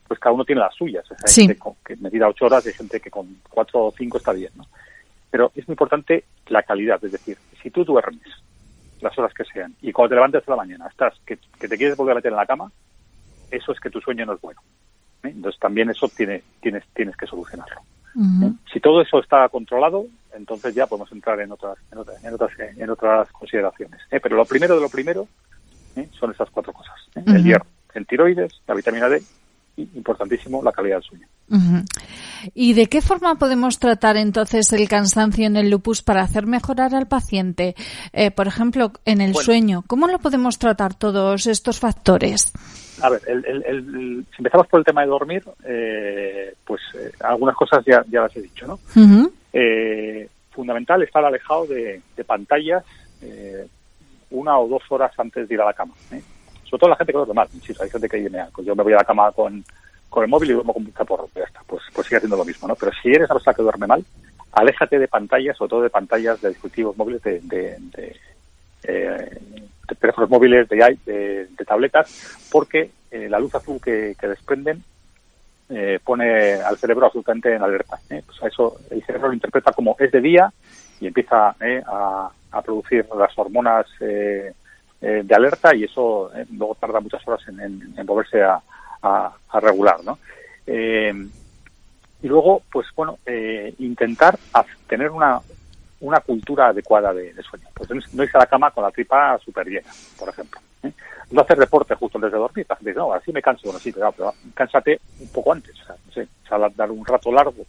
pues 0.09 0.19
cada 0.19 0.35
uno 0.35 0.45
tiene 0.45 0.61
las 0.61 0.75
suyas. 0.75 1.04
hay 1.11 1.47
gente 1.47 1.59
que 1.85 1.97
medida 1.97 2.28
ocho 2.28 2.47
horas 2.47 2.64
y 2.64 2.69
hay 2.69 2.75
gente 2.75 3.00
que 3.00 3.11
con 3.11 3.37
cuatro 3.49 3.87
o 3.87 3.95
cinco 3.97 4.19
está 4.19 4.33
bien, 4.33 4.52
¿no? 4.57 4.66
Pero 5.30 5.52
es 5.54 5.66
muy 5.69 5.75
importante 5.75 6.25
la 6.49 6.62
calidad, 6.62 7.02
es 7.04 7.12
decir, 7.12 7.37
si 7.62 7.71
tú 7.71 7.85
duermes 7.85 8.21
las 9.00 9.16
horas 9.19 9.33
que 9.33 9.45
sean 9.45 9.75
y 9.80 9.92
cuando 9.92 10.11
te 10.11 10.14
levantes 10.16 10.45
de 10.45 10.50
la 10.50 10.57
mañana 10.57 10.87
estás 10.88 11.14
que, 11.25 11.37
te 11.37 11.76
quieres 11.76 11.97
volver 11.97 12.12
a 12.12 12.16
meter 12.16 12.33
en 12.33 12.37
la 12.37 12.47
cama, 12.47 12.71
eso 13.50 13.73
es 13.73 13.80
que 13.80 13.90
tu 13.90 14.00
sueño 14.00 14.26
no 14.26 14.35
es 14.35 14.40
bueno. 14.40 14.61
¿eh? 15.23 15.28
Entonces 15.28 15.61
también 15.61 15.90
eso 15.90 16.09
tiene, 16.09 16.42
tienes, 16.61 16.85
tienes 16.95 17.16
que 17.16 17.26
solucionarlo. 17.26 17.80
¿Eh? 18.17 18.52
Si 18.73 18.81
todo 18.81 19.02
eso 19.02 19.21
está 19.21 19.49
controlado, 19.49 20.07
entonces 20.35 20.75
ya 20.75 20.87
podemos 20.87 21.11
entrar 21.12 21.40
en 21.40 21.52
otras, 21.52 21.79
en 21.90 21.99
otras, 21.99 22.25
en 22.25 22.35
otras, 22.35 22.50
en 22.59 22.90
otras 22.90 23.33
consideraciones. 23.33 24.00
¿eh? 24.11 24.21
Pero 24.21 24.37
lo 24.37 24.45
primero 24.45 24.75
de 24.75 24.81
lo 24.81 24.88
primero 24.88 25.29
¿eh? 25.97 26.09
son 26.19 26.31
esas 26.31 26.50
cuatro 26.50 26.73
cosas. 26.73 26.97
¿eh? 27.17 27.23
El 27.26 27.45
hierro, 27.45 27.67
el 27.95 28.07
tiroides, 28.07 28.61
la 28.67 28.75
vitamina 28.75 29.09
D 29.09 29.23
importantísimo, 29.94 30.62
la 30.62 30.72
calidad 30.72 30.96
del 30.96 31.04
sueño. 31.04 31.26
¿Y 32.54 32.75
de 32.75 32.87
qué 32.87 33.00
forma 33.02 33.34
podemos 33.37 33.78
tratar 33.78 34.16
entonces 34.16 34.72
el 34.72 34.88
cansancio 34.88 35.46
en 35.46 35.56
el 35.56 35.70
lupus 35.70 36.02
para 36.02 36.22
hacer 36.22 36.46
mejorar 36.46 36.94
al 36.94 37.08
paciente? 37.08 37.75
Eh, 38.12 38.30
por 38.30 38.46
ejemplo, 38.46 38.92
en 39.04 39.20
el 39.20 39.34
sueño, 39.34 39.82
¿cómo 39.87 40.06
lo 40.06 40.18
podemos 40.18 40.58
tratar 40.58 40.94
todos 40.94 41.46
estos 41.46 41.80
factores? 41.80 42.52
A 43.02 43.10
ver, 43.10 43.20
el, 43.26 44.25
si 44.30 44.37
empezamos 44.38 44.66
por 44.68 44.80
el 44.80 44.87
tema 44.87 45.02
de 45.02 45.08
dormir, 45.08 45.42
pues 46.64 46.80
algunas 47.20 47.56
cosas 47.56 47.84
ya, 47.84 48.04
ya 48.10 48.22
las 48.22 48.37
he 48.37 48.42
dicho, 48.42 48.66
¿no? 48.66 48.78
fundamental 50.50 51.02
estar 51.02 51.25
alejado 51.25 51.66
de, 51.66 52.02
de 52.16 52.25
pantallas 52.25 52.84
una 54.30 54.58
o 54.58 54.68
dos 54.68 54.82
horas 54.90 55.12
antes 55.18 55.49
de 55.49 55.54
ir 55.54 55.60
a 55.60 55.66
la 55.66 55.72
cama. 55.72 55.94
¿eh? 56.12 56.22
Sobre 56.71 56.81
todo 56.81 56.91
la 56.91 56.97
gente 56.97 57.12
que 57.12 57.17
duerme 57.17 57.35
mal. 57.35 57.49
Sí, 57.49 57.75
hay 57.81 57.91
gente 57.91 58.09
que 58.09 58.17
dice, 58.19 58.45
pues 58.55 58.67
yo 58.67 58.77
me 58.77 58.85
voy 58.85 58.93
a 58.93 58.97
la 58.97 59.05
cama 59.05 59.33
con, 59.33 59.65
con 60.09 60.23
el 60.23 60.31
móvil 60.31 60.50
y 60.50 60.55
duermo 60.55 60.73
con 60.73 60.85
mucha 60.85 61.05
porro. 61.05 61.29
Ya 61.35 61.43
está, 61.43 61.61
pues, 61.67 61.83
pues 61.93 62.07
sigue 62.07 62.19
haciendo 62.19 62.37
lo 62.37 62.45
mismo, 62.45 62.69
¿no? 62.69 62.77
Pero 62.77 62.93
si 63.03 63.09
eres 63.09 63.29
una 63.29 63.35
persona 63.35 63.55
que 63.55 63.62
duerme 63.62 63.87
mal, 63.89 64.05
aléjate 64.53 64.99
de 64.99 65.09
pantallas, 65.09 65.57
sobre 65.57 65.71
todo 65.71 65.83
de 65.83 65.91
pantallas 65.91 66.41
de 66.41 66.50
dispositivos 66.50 66.97
móviles, 66.97 67.23
de, 67.23 67.77
eh, 68.85 69.41
teléfonos 69.99 70.31
móviles, 70.31 70.69
de, 70.69 70.97
de, 71.05 71.65
tabletas, 71.65 72.49
porque 72.50 72.91
eh, 73.11 73.29
la 73.29 73.41
luz 73.41 73.55
azul 73.55 73.81
que, 73.83 74.15
que 74.19 74.29
desprenden 74.29 74.83
eh, 75.69 75.99
pone 76.03 76.55
al 76.55 76.77
cerebro 76.79 77.07
absolutamente 77.07 77.55
en 77.55 77.62
alerta. 77.62 77.99
¿eh? 78.11 78.23
Pues 78.25 78.53
eso 78.53 78.77
el 78.91 79.03
cerebro 79.05 79.29
lo 79.29 79.35
interpreta 79.35 79.73
como 79.73 79.97
es 79.99 80.11
de 80.11 80.21
día 80.21 80.53
y 81.00 81.07
empieza 81.07 81.55
eh, 81.61 81.83
a, 81.87 82.31
a 82.50 82.62
producir 82.62 83.07
las 83.17 83.37
hormonas 83.39 83.87
eh, 84.00 84.53
eh, 85.00 85.23
de 85.25 85.35
alerta 85.35 85.75
y 85.75 85.85
eso 85.85 86.30
eh, 86.35 86.47
luego 86.52 86.75
tarda 86.75 87.00
muchas 87.00 87.26
horas 87.26 87.47
en, 87.49 87.61
en, 87.97 88.07
volverse 88.07 88.42
a, 88.42 88.61
a, 89.02 89.61
regular, 89.61 89.97
¿no? 90.04 90.19
Y 92.23 92.28
luego, 92.28 92.62
pues 92.71 92.87
bueno, 92.95 93.19
eh, 93.25 93.75
intentar 93.78 94.38
tener 94.87 95.11
una, 95.11 95.40
una 96.00 96.21
cultura 96.21 96.69
adecuada 96.69 97.14
de, 97.14 97.35
sueño. 97.42 97.66
Pues 97.75 97.88
no 97.90 98.23
irse 98.23 98.37
a 98.37 98.40
la 98.40 98.47
cama 98.47 98.71
con 98.71 98.85
la 98.85 98.90
tripa 98.90 99.38
súper 99.38 99.66
llena, 99.66 99.90
por 100.19 100.28
ejemplo. 100.28 100.61
¿eh? 100.83 100.92
No 101.30 101.42
hacer 101.42 101.59
deporte 101.59 101.95
justo 101.95 102.19
antes 102.19 102.33
de 102.33 102.38
dormir. 102.38 102.66
La 102.69 102.92
no, 102.92 103.12
así 103.14 103.33
me 103.33 103.40
canso. 103.40 103.62
Bueno, 103.64 103.78
sí, 103.78 103.92
pero, 103.92 104.12
cánsate 104.52 105.00
un 105.21 105.28
poco 105.28 105.52
antes. 105.52 105.75
O 105.88 106.12
sea, 106.12 106.69
dar 106.76 106.90
un 106.90 107.07
rato 107.07 107.33
largo 107.33 107.64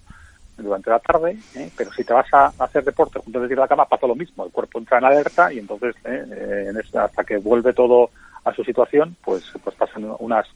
durante 0.62 0.90
la 0.90 1.00
tarde, 1.00 1.38
¿eh? 1.56 1.70
pero 1.76 1.92
si 1.92 2.04
te 2.04 2.14
vas 2.14 2.32
a 2.34 2.52
hacer 2.60 2.84
deporte 2.84 3.20
junto 3.20 3.40
a 3.40 3.48
la 3.48 3.68
cama 3.68 3.86
pasa 3.86 4.08
lo 4.08 4.16
mismo, 4.16 4.46
el 4.46 4.52
cuerpo 4.52 4.80
entra 4.80 4.98
en 4.98 5.06
alerta 5.06 5.52
y 5.54 5.60
entonces 5.60 5.96
¿eh? 6.06 6.72
hasta 6.94 7.24
que 7.24 7.38
vuelve 7.38 7.74
todo 7.74 8.10
a 8.44 8.54
su 8.54 8.64
situación, 8.64 9.16
pues, 9.24 9.44
pues 9.64 9.76
pasan 9.76 10.10
unas 10.20 10.48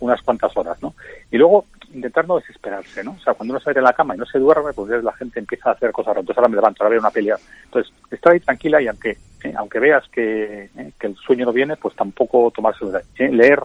unas 0.00 0.22
cuantas 0.22 0.56
horas, 0.56 0.80
¿no? 0.80 0.94
Y 1.30 1.38
luego 1.38 1.64
intentar 1.92 2.26
no 2.28 2.36
desesperarse, 2.36 3.02
¿no? 3.02 3.12
O 3.12 3.18
sea, 3.18 3.34
cuando 3.34 3.54
uno 3.54 3.60
se 3.60 3.70
en 3.70 3.82
la 3.82 3.92
cama 3.92 4.14
y 4.14 4.18
no 4.18 4.26
se 4.26 4.38
duerme, 4.38 4.72
pues 4.72 5.02
la 5.02 5.12
gente 5.12 5.40
empieza 5.40 5.70
a 5.70 5.72
hacer 5.72 5.90
cosas. 5.90 6.16
Entonces 6.16 6.38
ahora 6.38 6.48
me 6.48 6.56
levanto, 6.56 6.82
ahora 6.82 6.90
veo 6.90 7.00
una 7.00 7.10
pelea. 7.10 7.36
Entonces, 7.64 7.92
estar 8.10 8.32
ahí 8.32 8.40
tranquila 8.40 8.80
y 8.80 8.86
aunque 8.86 9.18
¿eh? 9.44 9.54
aunque 9.56 9.78
veas 9.78 10.04
que, 10.08 10.70
que, 10.98 11.06
el 11.06 11.16
sueño 11.16 11.46
no 11.46 11.52
viene, 11.52 11.76
pues 11.76 11.94
tampoco 11.96 12.50
tomarse 12.54 12.84
¿eh? 13.18 13.28
leer 13.28 13.62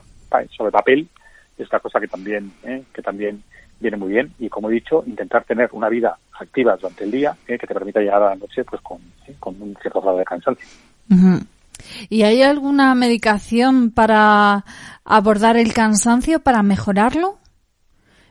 sobre 0.57 0.71
papel 0.71 1.07
es 1.57 1.69
una 1.69 1.79
cosa 1.79 2.00
que 2.00 2.07
también 2.07 2.51
que 2.91 3.01
también 3.03 3.43
viene 3.84 3.98
muy 3.98 4.13
bien 4.13 4.32
y 4.40 4.50
como 4.50 4.70
he 4.70 4.74
dicho 4.74 5.04
intentar 5.06 5.44
tener 5.44 5.70
una 5.74 5.90
vida 5.90 6.18
activa 6.40 6.75
durante 6.75 7.04
el 7.04 7.12
día 7.12 7.36
que 7.46 7.58
te 7.58 7.68
permita 7.68 8.00
llegar 8.00 8.24
a 8.24 8.30
la 8.30 8.36
noche 8.36 8.63
pues 8.63 8.82
con, 8.82 9.00
con 9.40 9.62
un 9.62 9.78
cierto 9.82 10.02
grado 10.02 10.18
de 10.18 10.25
cansancio 10.25 10.66
¿Y 12.10 12.24
hay 12.24 12.42
alguna 12.42 12.96
medicación 12.96 13.92
para 13.92 14.63
abordar 15.04 15.58
el 15.58 15.74
cansancio, 15.74 16.40
para 16.40 16.63
mejorarlo? 16.63 17.40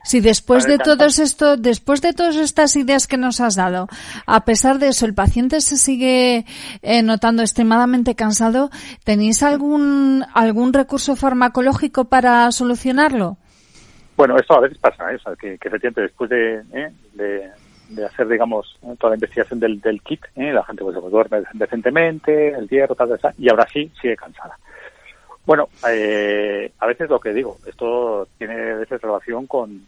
Si 0.05 0.19
después 0.19 0.65
de 0.65 0.79
todo 0.79 1.05
esto, 1.05 1.55
después 1.55 2.01
de 2.01 2.11
todas 2.11 2.35
estas 2.35 2.75
ideas 2.75 3.07
que 3.07 3.15
nos 3.15 3.39
has 3.39 3.55
dado, 3.55 3.87
a 4.25 4.43
pesar 4.43 4.77
de 4.77 4.89
eso, 4.89 5.05
el 5.05 5.13
paciente 5.13 5.61
se 5.61 5.77
sigue 5.77 6.45
eh, 6.81 7.03
notando 7.03 7.41
extremadamente 7.41 8.13
cansado, 8.13 8.69
¿tenéis 9.05 9.43
algún 9.43 10.25
algún 10.33 10.73
recurso 10.73 11.15
farmacológico 11.15 12.05
para 12.05 12.51
solucionarlo? 12.51 13.37
Bueno, 14.15 14.37
esto 14.37 14.55
a 14.55 14.59
veces 14.61 14.77
pasa, 14.77 15.11
¿eh? 15.11 15.17
que, 15.39 15.57
que 15.57 15.67
efectivamente 15.67 16.01
después 16.01 16.29
de, 16.29 16.61
¿eh? 16.73 16.91
de, 17.13 17.49
de 17.89 18.05
hacer, 18.05 18.27
digamos, 18.27 18.77
toda 18.99 19.11
la 19.11 19.15
investigación 19.15 19.59
del, 19.59 19.81
del 19.81 20.01
kit, 20.01 20.23
¿eh? 20.35 20.53
la 20.53 20.63
gente 20.63 20.83
pues, 20.83 20.95
duerme 20.95 21.43
decentemente, 21.53 22.49
el 22.49 22.69
hierro, 22.69 22.95
tal, 22.95 23.17
tal, 23.19 23.33
y 23.37 23.49
ahora 23.49 23.67
sí 23.71 23.91
sigue 24.01 24.15
cansada. 24.15 24.57
Bueno, 25.45 25.67
eh, 25.89 26.71
a 26.79 26.87
veces 26.87 27.09
lo 27.09 27.19
que 27.19 27.33
digo, 27.33 27.57
esto 27.65 28.27
tiene 28.37 28.71
a 28.71 28.75
veces 28.75 29.01
relación 29.01 29.45
con, 29.45 29.85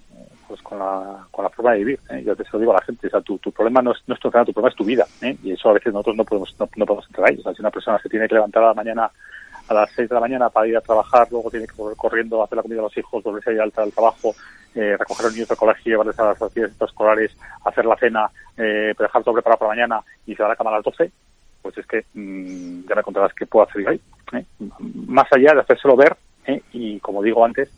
pues, 0.50 0.62
con, 0.62 0.80
la, 0.80 1.26
con 1.32 1.44
la 1.44 1.50
forma 1.50 1.72
de 1.72 1.78
vivir. 1.78 2.00
¿eh? 2.10 2.24
Yo 2.26 2.36
te 2.36 2.44
lo 2.52 2.60
digo 2.60 2.72
a 2.72 2.76
la 2.76 2.86
gente, 2.86 3.08
o 3.08 3.10
sea, 3.10 3.22
tu, 3.22 3.38
tu 3.38 3.54
problema 3.54 3.82
no 3.82 3.94
es, 3.94 4.00
no 4.06 4.16
es 4.16 4.20
tu 4.20 4.28
enfermedad, 4.28 4.48
tu 4.48 4.54
problema 4.54 4.70
es 4.70 4.76
tu 4.76 4.84
vida. 4.84 5.06
¿eh? 5.22 5.38
Y 5.44 5.52
eso 5.54 5.70
a 5.70 5.74
veces 5.74 5.94
nosotros 5.94 6.18
no 6.18 6.26
podemos, 6.26 6.54
no, 6.60 6.70
no 6.76 6.86
podemos 6.86 7.08
entrar 7.08 7.30
ahí. 7.30 7.38
O 7.40 7.42
sea, 7.42 7.54
si 7.54 7.62
una 7.62 7.72
persona 7.72 8.00
se 8.00 8.10
tiene 8.10 8.28
que 8.28 8.36
levantar 8.36 8.64
a 8.64 8.68
la 8.68 8.74
mañana 8.74 9.10
a 9.68 9.74
las 9.74 9.92
6 9.96 10.10
de 10.10 10.16
la 10.16 10.22
mañana 10.22 10.50
para 10.50 10.68
ir 10.68 10.78
a 10.78 10.82
trabajar, 10.82 11.28
luego 11.32 11.50
tiene 11.50 11.68
que 11.68 11.76
correr 11.76 11.98
corriendo, 11.98 12.44
hacer 12.44 12.58
la 12.58 12.62
comida 12.62 12.80
a 12.80 12.84
los 12.84 12.98
hijos, 12.98 13.24
volverse 13.24 13.52
ahí 13.52 13.60
alta 13.60 13.84
al 13.84 13.92
trabajo, 13.92 14.36
eh, 14.76 14.96
recoger 14.98 15.26
a 15.26 15.28
los 15.28 15.34
niños 15.34 15.50
del 15.50 15.58
colegio, 15.58 15.92
llevarles 15.92 16.20
a 16.20 16.26
las 16.26 16.42
actividades 16.42 16.82
escolares, 16.82 17.38
hacer 17.66 17.86
la 17.86 17.98
cena, 17.98 18.30
eh, 18.58 18.94
dejar 18.98 19.24
todo 19.24 19.34
preparado 19.34 19.60
para 19.60 19.70
mañana 19.70 20.02
y 20.26 20.36
se 20.36 20.44
va 20.44 20.48
a 20.48 20.52
la 20.52 20.56
cama 20.56 20.72
a 20.72 20.76
las 20.76 20.84
12, 20.84 21.12
pues 21.62 21.78
es 21.78 21.86
que 21.88 22.06
mmm, 22.14 22.88
ya 22.88 22.96
me 22.96 23.04
contarás 23.04 23.34
qué 23.34 23.46
puedo 23.46 23.68
hacer 23.68 23.88
ahí. 23.88 24.02
¿eh? 24.34 24.46
Más 25.08 25.28
allá 25.32 25.54
de 25.54 25.62
hacérselo 25.62 25.96
ver 25.96 26.16
¿eh? 26.46 26.62
y, 26.74 27.00
como 27.00 27.24
digo 27.24 27.44
antes, 27.44 27.72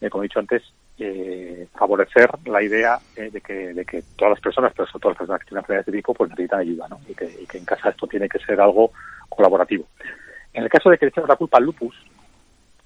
eh, 0.00 0.08
como 0.08 0.22
he 0.22 0.26
dicho 0.26 0.40
antes, 0.40 0.62
eh, 0.98 1.66
favorecer 1.78 2.30
la 2.46 2.62
idea 2.62 2.98
eh, 3.16 3.30
de, 3.30 3.40
que, 3.40 3.72
de 3.72 3.84
que 3.84 4.02
todas 4.16 4.32
las 4.32 4.40
personas, 4.40 4.72
pero 4.74 4.86
sobre 4.86 5.00
todo 5.00 5.10
las 5.12 5.18
personas 5.18 5.40
que 5.40 5.46
tienen 5.46 5.60
enfermedades 5.60 5.86
de 5.86 5.92
tipo, 5.92 6.14
pues 6.14 6.30
necesitan 6.30 6.60
ayuda, 6.60 6.88
¿no? 6.88 7.00
Y 7.08 7.14
que, 7.14 7.24
y 7.24 7.46
que 7.46 7.58
en 7.58 7.64
casa 7.64 7.90
esto 7.90 8.06
tiene 8.06 8.28
que 8.28 8.38
ser 8.38 8.60
algo 8.60 8.92
colaborativo. 9.28 9.86
En 10.52 10.64
el 10.64 10.68
caso 10.68 10.90
de 10.90 10.98
que 10.98 11.06
le 11.06 11.10
echemos 11.10 11.28
la 11.28 11.36
culpa 11.36 11.58
al 11.58 11.64
lupus, 11.64 11.94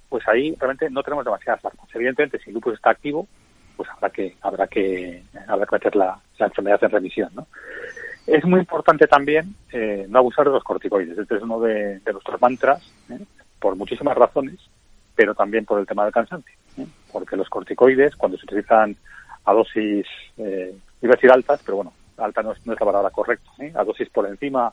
pues 0.09 0.27
ahí 0.29 0.55
realmente 0.59 0.91
no 0.91 1.03
tenemos 1.03 1.25
demasiadas 1.25 1.65
armas. 1.65 1.87
Evidentemente, 1.95 2.39
si 2.39 2.51
el 2.51 2.55
lupus 2.55 2.75
está 2.75 2.91
activo, 2.91 3.27
pues 3.77 3.89
habrá 3.91 4.11
que 4.11 4.37
habrá 4.41 4.67
que 4.67 5.23
habrá 5.47 5.67
que 5.67 5.77
meter 5.77 5.97
la, 5.97 6.19
enfermedad 6.39 6.83
en 6.83 6.91
revisión 6.91 7.31
¿no? 7.35 7.47
es 8.27 8.45
muy 8.45 8.61
importante 8.61 9.07
también 9.07 9.55
eh, 9.73 10.07
no 10.09 10.19
abusar 10.19 10.47
de 10.47 10.53
los 10.53 10.65
corticoides 10.65 11.19
este 11.19 11.37
es 11.37 11.43
uno 11.43 11.61
de, 11.61 12.01
nuestros 12.13 12.41
mantras 12.41 12.83
¿eh? 13.11 13.25
por 13.59 13.77
muchísimas 13.77 14.17
razones 14.17 14.57
pero 15.15 15.35
también 15.35 15.65
por 15.65 15.79
el 15.79 15.87
tema 15.87 16.05
del 16.05 16.13
cansancio 16.13 16.55
¿eh? 16.79 16.87
porque 17.13 17.37
los 17.37 17.49
corticoides 17.49 18.17
cuando 18.17 18.37
se 18.37 18.45
utilizan 18.45 18.97
a 19.45 19.53
dosis 19.53 20.07
eh, 20.39 20.77
iba 21.03 21.13
a 21.13 21.17
decir 21.17 21.31
altas 21.31 21.61
pero 21.65 21.77
bueno 21.77 21.93
alta 22.19 22.43
no 22.43 22.53
es, 22.53 22.67
no 22.67 22.73
es 22.73 22.81
la 22.81 22.87
palabra 22.87 23.11
correcta 23.11 23.51
a 23.75 23.85
dosis 23.85 24.09
por 24.11 24.27
encima 24.27 24.73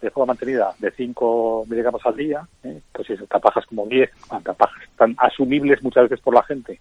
de 0.00 0.10
forma 0.10 0.32
mantenida 0.32 0.74
de 0.78 0.90
5 0.90 1.66
miligramos 1.68 2.04
al 2.04 2.16
día, 2.16 2.46
pues 2.92 3.06
si 3.06 3.16
tapajas 3.26 3.64
como 3.66 3.86
10, 3.86 4.10
tapajas 4.42 4.82
tan 4.96 5.14
asumibles 5.18 5.82
muchas 5.82 6.04
veces 6.04 6.20
por 6.20 6.34
la 6.34 6.42
gente 6.42 6.80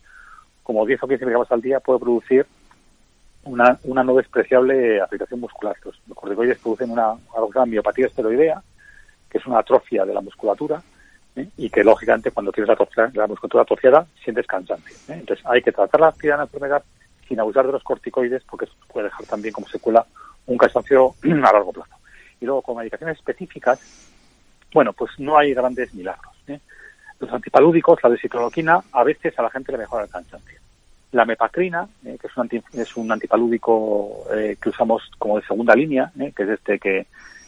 como 0.63 0.85
10 0.85 1.03
o 1.03 1.07
15 1.07 1.25
miligramos 1.25 1.51
al 1.51 1.61
día, 1.61 1.79
puede 1.79 1.99
producir 1.99 2.45
una, 3.43 3.77
una 3.83 4.03
no 4.03 4.15
despreciable 4.15 4.99
afectación 4.99 5.39
muscular. 5.39 5.75
Los, 5.83 5.99
corticoides 6.15 6.59
producen 6.59 6.91
una, 6.91 7.13
una 7.35 7.65
miopatía 7.65 8.07
esteroidea, 8.07 8.61
que 9.29 9.37
es 9.37 9.45
una 9.45 9.59
atrofia 9.59 10.05
de 10.05 10.13
la 10.13 10.21
musculatura, 10.21 10.81
¿eh? 11.35 11.47
y 11.57 11.69
que 11.69 11.83
lógicamente 11.83 12.31
cuando 12.31 12.51
tienes 12.51 12.67
la, 12.67 13.11
la 13.13 13.27
musculatura 13.27 13.63
atrofiada 13.63 14.07
sientes 14.23 14.47
cansancio. 14.47 14.95
¿eh? 15.09 15.19
Entonces 15.19 15.45
hay 15.45 15.61
que 15.61 15.71
tratar 15.71 16.01
la 16.01 16.07
actividad 16.07 16.35
de 16.35 16.37
la 16.39 16.43
enfermedad 16.45 16.83
sin 17.27 17.39
abusar 17.39 17.65
de 17.65 17.73
los 17.73 17.83
corticoides 17.83 18.43
porque 18.49 18.65
eso 18.65 18.73
puede 18.91 19.05
dejar 19.05 19.25
también 19.25 19.53
como 19.53 19.67
secuela 19.67 20.05
un 20.47 20.57
cansancio 20.57 21.15
a 21.23 21.53
largo 21.53 21.71
plazo. 21.71 21.93
Luego 22.45 22.61
con 22.61 22.77
medicaciones 22.77 23.17
específicas, 23.17 23.79
bueno, 24.73 24.93
pues 24.93 25.11
no 25.19 25.37
hay 25.37 25.53
grandes 25.53 25.93
milagros. 25.93 26.33
¿eh? 26.47 26.59
Los 27.19 27.31
antipalúdicos, 27.31 27.99
la 28.03 28.09
desicloroquina, 28.09 28.81
a 28.91 29.03
veces 29.03 29.37
a 29.39 29.43
la 29.43 29.49
gente 29.49 29.71
le 29.71 29.77
mejora 29.77 30.03
el 30.03 30.09
cansancio. 30.09 30.59
La 31.11 31.23
mepacrina, 31.23 31.87
eh, 32.05 32.17
que 32.19 32.27
es 32.27 32.37
un, 32.37 32.49
es 32.73 32.97
un 32.97 33.11
antipalúdico 33.11 34.25
eh, 34.33 34.57
que 34.61 34.69
usamos 34.69 35.09
como 35.17 35.39
de 35.39 35.45
segunda 35.45 35.73
línea, 35.75 36.11
eh, 36.19 36.33
que 36.35 36.43
es 36.43 36.49
este 36.49 36.77
que, 36.77 37.07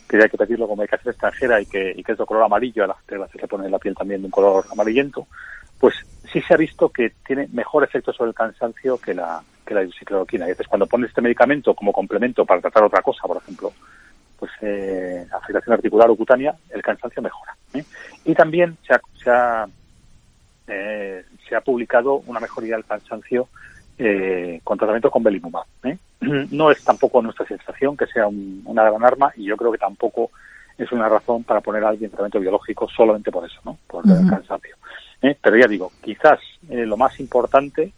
hay 0.09 0.29
que 0.29 0.37
pedirlo 0.37 0.67
como 0.67 0.77
medicación 0.77 1.11
extranjera 1.11 1.59
y 1.59 1.65
que, 1.65 1.91
es 1.91 2.17
de 2.17 2.25
color 2.25 2.43
amarillo, 2.43 2.85
a 2.85 2.87
la 2.87 2.95
gente 2.95 3.31
se 3.33 3.41
le 3.41 3.47
pone 3.47 3.65
en 3.65 3.71
la 3.71 3.79
piel 3.79 3.93
también 3.93 4.21
de 4.21 4.27
un 4.27 4.31
color 4.31 4.65
amarillento, 4.71 5.27
pues 5.77 5.95
sí 6.31 6.41
se 6.41 6.53
ha 6.53 6.57
visto 6.57 6.89
que 6.89 7.11
tiene 7.25 7.47
mejor 7.51 7.83
efecto 7.83 8.13
sobre 8.13 8.29
el 8.29 8.35
cansancio 8.35 8.97
que 8.97 9.13
la, 9.13 9.43
que 9.65 9.73
la 9.73 9.81
desicloroquina. 9.81 10.45
Y 10.45 10.51
entonces 10.51 10.69
cuando 10.69 10.87
pones 10.87 11.09
este 11.09 11.21
medicamento 11.21 11.73
como 11.75 11.91
complemento 11.91 12.45
para 12.45 12.61
tratar 12.61 12.83
otra 12.83 13.01
cosa, 13.01 13.27
por 13.27 13.37
ejemplo, 13.37 13.73
pues 14.37 14.51
eh, 14.61 15.25
afectación 15.31 15.73
articular 15.73 16.09
o 16.09 16.15
cutánea, 16.15 16.55
el 16.69 16.81
cansancio 16.81 17.21
mejora. 17.21 17.55
¿eh? 17.73 17.83
Y 18.25 18.33
también 18.35 18.77
se 18.85 18.93
ha, 18.93 19.01
se 19.23 19.29
ha, 19.29 19.67
eh, 20.67 21.25
se 21.47 21.55
ha 21.55 21.61
publicado 21.61 22.15
una 22.27 22.39
mejoría 22.39 22.75
del 22.75 22.85
cansancio 22.85 23.47
eh, 23.97 24.61
con 24.63 24.77
tratamiento 24.77 25.09
con 25.09 25.23
belimumab. 25.23 25.65
¿eh? 25.83 25.97
No 26.51 26.71
es 26.71 26.83
tampoco 26.83 27.21
nuestra 27.21 27.45
sensación 27.47 27.97
que 27.97 28.07
sea 28.07 28.27
un, 28.27 28.61
una 28.65 28.83
gran 28.83 29.03
arma 29.03 29.31
y 29.35 29.45
yo 29.45 29.57
creo 29.57 29.71
que 29.71 29.77
tampoco 29.77 30.31
es 30.77 30.91
una 30.91 31.09
razón 31.09 31.43
para 31.43 31.61
poner 31.61 31.83
a 31.83 31.89
alguien 31.89 32.05
en 32.05 32.11
tratamiento 32.11 32.39
biológico 32.39 32.87
solamente 32.89 33.31
por 33.31 33.45
eso, 33.45 33.59
¿no? 33.65 33.77
por 33.87 34.03
el 34.05 34.29
cansancio. 34.29 34.75
Pero 35.19 35.57
ya 35.57 35.67
digo, 35.67 35.91
quizás 36.01 36.39
eh, 36.69 36.85
lo 36.85 36.95
más 36.97 37.19
importante 37.19 37.91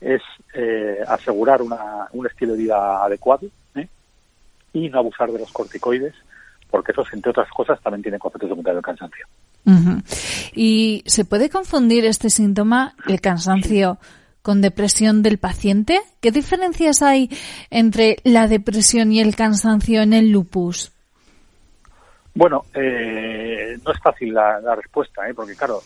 es 0.00 0.22
eh, 0.54 0.98
asegurar 1.06 1.60
una, 1.60 2.08
un 2.12 2.26
estilo 2.26 2.52
de 2.52 2.60
vida 2.60 3.04
adecuado. 3.04 3.46
Y 4.74 4.90
no 4.90 4.98
abusar 4.98 5.32
de 5.32 5.38
los 5.38 5.50
corticoides, 5.52 6.14
porque 6.70 6.92
esos, 6.92 7.10
entre 7.14 7.30
otras 7.30 7.48
cosas, 7.50 7.80
también 7.80 8.02
tienen 8.02 8.20
conceptos 8.20 8.50
secundarios 8.50 8.82
del 8.82 8.84
cansancio. 8.84 9.26
¿Y 10.52 11.02
se 11.06 11.24
puede 11.24 11.48
confundir 11.48 12.04
este 12.04 12.28
síntoma, 12.28 12.94
el 13.08 13.20
cansancio, 13.22 13.98
con 14.42 14.60
depresión 14.60 15.22
del 15.22 15.38
paciente? 15.38 16.00
¿Qué 16.20 16.30
diferencias 16.30 17.00
hay 17.00 17.30
entre 17.70 18.16
la 18.24 18.46
depresión 18.46 19.10
y 19.10 19.20
el 19.20 19.34
cansancio 19.36 20.02
en 20.02 20.12
el 20.12 20.30
lupus? 20.30 20.92
Bueno, 22.34 22.64
eh, 22.74 23.78
no 23.84 23.92
es 23.92 24.00
fácil 24.00 24.34
la, 24.34 24.60
la 24.60 24.74
respuesta, 24.74 25.26
¿eh? 25.28 25.34
porque 25.34 25.54
claro, 25.54 25.80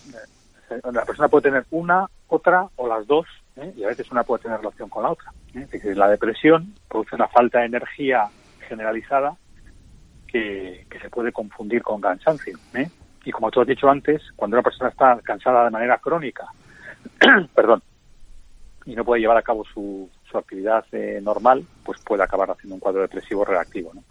eh, 0.71 0.81
la 0.93 1.05
persona 1.05 1.29
puede 1.29 1.51
tener 1.51 1.67
una, 1.71 2.07
otra 2.29 2.67
o 2.77 2.89
las 2.89 3.07
dos, 3.07 3.27
¿eh? 3.57 3.73
y 3.77 3.85
a 3.85 3.89
veces 3.89 4.11
una 4.11 4.25
puede 4.25 4.43
tener 4.43 4.59
relación 4.59 4.89
con 4.89 5.03
la 5.03 5.11
otra. 5.11 5.31
Es 5.55 5.71
decir, 5.71 5.97
la 5.97 6.09
depresión 6.09 6.75
produce 6.89 7.15
una 7.15 7.29
falta 7.29 7.61
de 7.61 7.67
energía 7.67 8.29
generalizada 8.69 9.37
que, 10.27 10.87
que 10.91 11.01
se 11.01 11.11
puede 11.11 11.33
confundir 11.33 11.83
con 11.83 12.01
cansancio. 12.01 12.59
¿eh? 12.75 12.89
Y 13.25 13.33
como 13.33 13.51
tú 13.51 13.61
has 13.61 13.67
dicho 13.67 13.89
antes, 13.89 14.23
cuando 14.37 14.57
una 14.57 14.63
persona 14.63 14.91
está 14.91 15.19
cansada 15.23 15.65
de 15.65 15.71
manera 15.71 15.99
crónica, 15.99 16.47
perdón, 17.55 17.83
y 18.85 18.95
no 18.95 19.05
puede 19.05 19.21
llevar 19.21 19.37
a 19.37 19.43
cabo 19.43 19.65
su, 19.65 20.09
su 20.31 20.39
actividad 20.39 20.85
eh, 20.93 21.21
normal, 21.23 21.65
pues 21.85 22.01
puede 22.03 22.23
acabar 22.23 22.51
haciendo 22.51 22.75
un 22.75 22.81
cuadro 22.81 23.03
depresivo 23.03 23.45
reactivo. 23.45 23.93
¿no? 23.95 24.03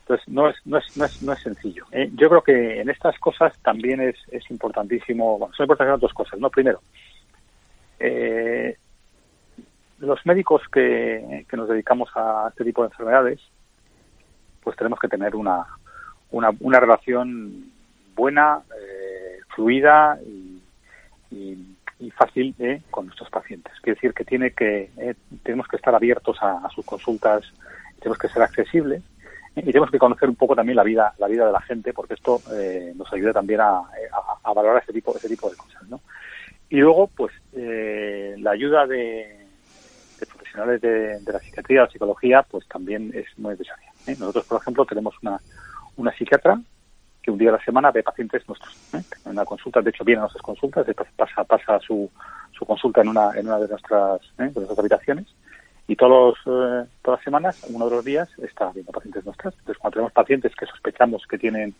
Entonces, 0.00 0.28
no 0.28 0.48
es, 0.48 0.56
no 0.64 0.78
es, 0.78 0.96
no 0.96 1.04
es, 1.04 1.22
no 1.22 1.32
es 1.32 1.40
sencillo. 1.40 1.86
¿eh? 1.92 2.10
Yo 2.14 2.28
creo 2.28 2.42
que 2.42 2.80
en 2.80 2.90
estas 2.90 3.18
cosas 3.18 3.56
también 3.62 4.00
es, 4.00 4.16
es 4.30 4.50
importantísimo, 4.50 5.38
bueno, 5.38 5.54
son 5.54 5.64
importantes 5.64 6.00
dos 6.00 6.12
cosas. 6.12 6.38
¿no? 6.38 6.50
Primero, 6.50 6.80
los 10.00 10.24
médicos 10.24 10.62
que, 10.72 11.46
nos 11.52 11.68
dedicamos 11.68 12.10
a 12.14 12.48
este 12.48 12.64
tipo 12.64 12.82
de 12.82 12.88
enfermedades, 12.88 13.40
pues 14.62 14.76
tenemos 14.76 14.98
que 14.98 15.08
tener 15.08 15.34
una, 15.34 15.66
una, 16.30 16.50
una 16.60 16.80
relación 16.80 17.70
buena, 18.14 18.60
eh, 18.78 19.40
fluida 19.54 20.18
y, 20.24 20.60
y, 21.30 22.10
fácil 22.10 22.54
eh, 22.58 22.82
con 22.90 23.06
nuestros 23.06 23.30
pacientes. 23.30 23.72
Quiere 23.80 23.94
decir 23.94 24.12
que 24.12 24.24
tiene 24.24 24.50
que 24.50 24.90
eh, 24.98 25.14
tenemos 25.42 25.66
que 25.68 25.76
estar 25.76 25.94
abiertos 25.94 26.36
a, 26.42 26.68
sus 26.74 26.84
consultas, 26.84 27.50
tenemos 27.98 28.18
que 28.18 28.28
ser 28.28 28.42
accesibles 28.42 29.02
y 29.56 29.62
tenemos 29.62 29.90
que 29.90 29.98
conocer 29.98 30.28
un 30.28 30.36
poco 30.36 30.54
también 30.54 30.76
la 30.76 30.82
vida 30.82 31.14
la 31.18 31.28
vida 31.28 31.46
de 31.46 31.52
la 31.52 31.60
gente 31.62 31.92
porque 31.92 32.14
esto 32.14 32.42
nos 32.94 33.12
ayuda 33.12 33.32
también 33.32 33.60
a, 33.60 33.82
a, 34.44 34.52
valorar 34.52 34.82
ese 34.82 34.92
tipo 34.92 35.16
ese 35.16 35.28
tipo 35.28 35.48
de 35.48 35.56
cosas, 35.56 35.82
¿no? 35.88 36.00
Y 36.68 36.76
luego, 36.76 37.08
pues, 37.08 37.32
la 37.52 38.52
ayuda 38.52 38.86
de, 38.86 39.46
profesionales 40.18 40.80
de, 40.80 41.32
la 41.32 41.40
psiquiatría 41.40 41.84
o 41.84 41.90
psicología, 41.90 42.42
pues 42.42 42.66
también 42.68 43.12
es 43.14 43.26
muy 43.38 43.52
necesaria. 43.52 43.89
¿Eh? 44.06 44.16
Nosotros, 44.18 44.44
por 44.46 44.60
ejemplo, 44.60 44.84
tenemos 44.84 45.14
una, 45.22 45.40
una 45.96 46.12
psiquiatra 46.12 46.60
que 47.22 47.30
un 47.30 47.38
día 47.38 47.50
a 47.50 47.52
la 47.52 47.64
semana 47.64 47.90
ve 47.90 48.02
pacientes 48.02 48.46
nuestros. 48.48 48.74
¿eh? 48.94 49.02
En 49.24 49.32
una 49.32 49.44
consulta, 49.44 49.80
de 49.80 49.90
hecho, 49.90 50.04
viene 50.04 50.18
a 50.18 50.22
nuestras 50.22 50.42
consultas, 50.42 50.86
pasa, 51.16 51.44
pasa 51.44 51.78
su, 51.80 52.10
su 52.52 52.64
consulta 52.64 53.02
en 53.02 53.08
una, 53.08 53.32
en 53.34 53.46
una 53.46 53.58
de, 53.58 53.68
nuestras, 53.68 54.20
¿eh? 54.38 54.44
de 54.44 54.52
nuestras 54.52 54.78
habitaciones 54.78 55.26
y 55.86 55.96
todos 55.96 56.38
eh, 56.46 56.84
todas 57.02 57.18
las 57.18 57.24
semanas, 57.24 57.66
uno 57.68 57.88
de 57.88 57.96
los 57.96 58.04
días, 58.04 58.28
está 58.38 58.70
viendo 58.72 58.92
pacientes 58.92 59.24
nuestras. 59.24 59.54
Entonces, 59.54 59.78
cuando 59.78 59.94
tenemos 59.94 60.12
pacientes 60.12 60.54
que 60.54 60.66
sospechamos 60.66 61.26
que 61.28 61.38
tienen 61.38 61.74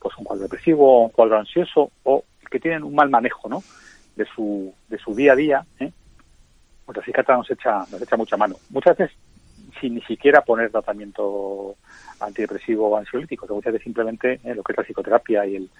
pues 0.00 0.16
un 0.16 0.24
cuadro 0.24 0.44
depresivo, 0.44 1.04
un 1.04 1.10
cuadro 1.10 1.38
ansioso 1.38 1.90
o 2.04 2.24
que 2.50 2.58
tienen 2.58 2.84
un 2.84 2.94
mal 2.94 3.10
manejo 3.10 3.50
¿no? 3.50 3.62
de, 4.16 4.24
su, 4.24 4.72
de 4.88 4.96
su 4.98 5.14
día 5.14 5.32
a 5.32 5.36
día, 5.36 5.66
¿eh? 5.78 5.92
pues 6.86 6.96
la 6.96 7.04
psiquiatra 7.04 7.36
nos 7.36 7.50
echa, 7.50 7.80
nos 7.90 8.00
echa 8.00 8.16
mucha 8.16 8.36
mano. 8.36 8.56
Muchas 8.70 8.96
veces 8.96 9.16
sin 9.80 9.94
ni 9.94 10.00
siquiera 10.02 10.42
poner 10.42 10.70
tratamiento 10.70 11.76
antidepresivo 12.20 12.88
o 12.88 12.96
ansiolítico, 12.96 13.46
muchas 13.54 13.72
veces 13.72 13.84
simplemente 13.84 14.40
eh, 14.44 14.54
lo 14.54 14.62
que 14.62 14.72
es 14.72 14.78
la 14.78 14.84
psicoterapia 14.84 15.46
y 15.46 15.56
el, 15.56 15.70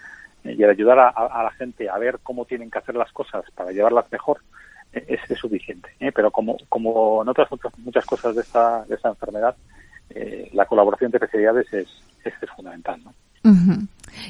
y 0.45 0.63
el 0.63 0.71
ayudar 0.71 0.99
a, 0.99 1.43
la 1.43 1.51
gente 1.53 1.89
a 1.89 1.99
ver 1.99 2.19
cómo 2.23 2.45
tienen 2.45 2.71
que 2.71 2.79
hacer 2.79 2.95
las 2.95 3.13
cosas 3.13 3.45
para 3.55 3.73
llevarlas 3.73 4.11
mejor 4.13 4.41
eh, 4.93 5.19
es, 5.29 5.39
suficiente. 5.39 5.91
¿eh? 6.01 6.13
Pero 6.13 6.31
como, 6.31 6.57
como 6.69 7.23
en 7.23 7.29
otras, 7.29 7.49
muchas 7.79 8.05
cosas 8.05 8.35
de 8.35 8.43
esta, 8.43 8.85
de 8.85 8.95
esta 8.95 9.09
enfermedad, 9.09 9.57
la 10.53 10.67
colaboración 10.67 11.09
entre 11.09 11.25
especialidades 11.25 11.73
es, 11.73 11.89
es, 12.25 12.51
fundamental. 12.55 13.01
¿no? 13.03 13.15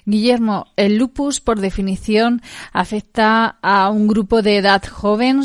Guillermo, 0.05 0.67
el 0.77 0.97
lupus 0.97 1.41
por 1.41 1.61
definición 1.61 2.43
afecta 2.73 3.59
a 3.63 3.91
un 3.91 4.07
grupo 4.07 4.43
de 4.43 4.59
edad 4.59 4.83
joven. 4.85 5.43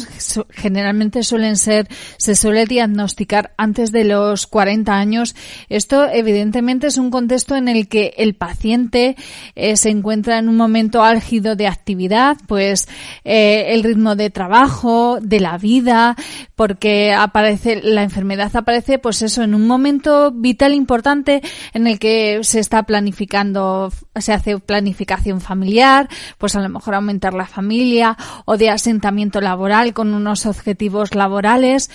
Generalmente 0.49 1.23
suelen 1.23 1.57
ser, 1.57 1.87
se 2.17 2.35
suele 2.35 2.65
diagnosticar 2.65 3.53
antes 3.57 3.91
de 3.91 4.03
los 4.03 4.47
40 4.47 4.93
años. 4.93 5.35
Esto 5.69 6.07
evidentemente 6.11 6.87
es 6.87 6.97
un 6.97 7.11
contexto 7.11 7.55
en 7.55 7.67
el 7.67 7.87
que 7.87 8.13
el 8.17 8.35
paciente 8.35 9.15
eh, 9.55 9.77
se 9.77 9.89
encuentra 9.89 10.37
en 10.37 10.49
un 10.49 10.57
momento 10.57 11.03
álgido 11.03 11.55
de 11.55 11.67
actividad, 11.67 12.37
pues 12.47 12.87
eh, 13.23 13.73
el 13.73 13.83
ritmo 13.83 14.15
de 14.15 14.29
trabajo, 14.29 15.19
de 15.21 15.39
la 15.39 15.57
vida, 15.57 16.15
porque 16.55 17.13
aparece, 17.13 17.81
la 17.83 18.03
enfermedad 18.03 18.55
aparece 18.55 18.99
pues 18.99 19.21
eso 19.21 19.43
en 19.43 19.55
un 19.55 19.67
momento 19.67 20.31
vital 20.31 20.73
importante 20.73 21.41
en 21.73 21.87
el 21.87 21.99
que 21.99 22.39
se 22.43 22.59
está 22.59 22.83
planificando, 22.83 23.91
hace 24.33 24.59
planificación 24.59 25.41
familiar, 25.41 26.09
pues 26.37 26.55
a 26.55 26.61
lo 26.61 26.69
mejor 26.69 26.95
aumentar 26.95 27.33
la 27.33 27.47
familia 27.47 28.17
o 28.45 28.57
de 28.57 28.69
asentamiento 28.69 29.41
laboral 29.41 29.93
con 29.93 30.13
unos 30.13 30.45
objetivos 30.45 31.15
laborales. 31.15 31.89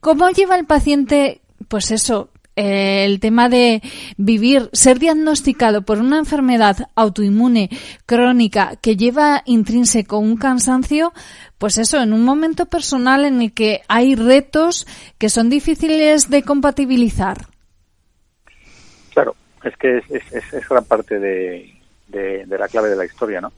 ¿Cómo 0.00 0.28
lleva 0.30 0.56
el 0.56 0.66
paciente, 0.66 1.40
pues 1.68 1.90
eso, 1.90 2.30
el 2.56 3.20
tema 3.20 3.48
de 3.48 3.82
vivir, 4.16 4.70
ser 4.72 4.98
diagnosticado 4.98 5.82
por 5.82 5.98
una 5.98 6.18
enfermedad 6.18 6.88
autoinmune 6.94 7.68
crónica 8.06 8.76
que 8.76 8.96
lleva 8.96 9.42
intrínseco 9.44 10.18
un 10.18 10.36
cansancio, 10.36 11.12
pues 11.58 11.76
eso, 11.76 12.00
en 12.00 12.12
un 12.14 12.24
momento 12.24 12.66
personal 12.66 13.24
en 13.24 13.42
el 13.42 13.52
que 13.52 13.82
hay 13.88 14.14
retos 14.14 14.86
que 15.18 15.28
son 15.28 15.50
difíciles 15.50 16.30
de 16.30 16.42
compatibilizar. 16.42 17.55
Es 19.62 19.76
que 19.76 19.98
es, 19.98 20.68
gran 20.68 20.84
parte 20.84 21.18
de, 21.18 22.46
la 22.46 22.68
clave 22.68 22.90
de 22.90 22.96
la 22.96 23.04
historia, 23.04 23.40
¿no? 23.40 23.52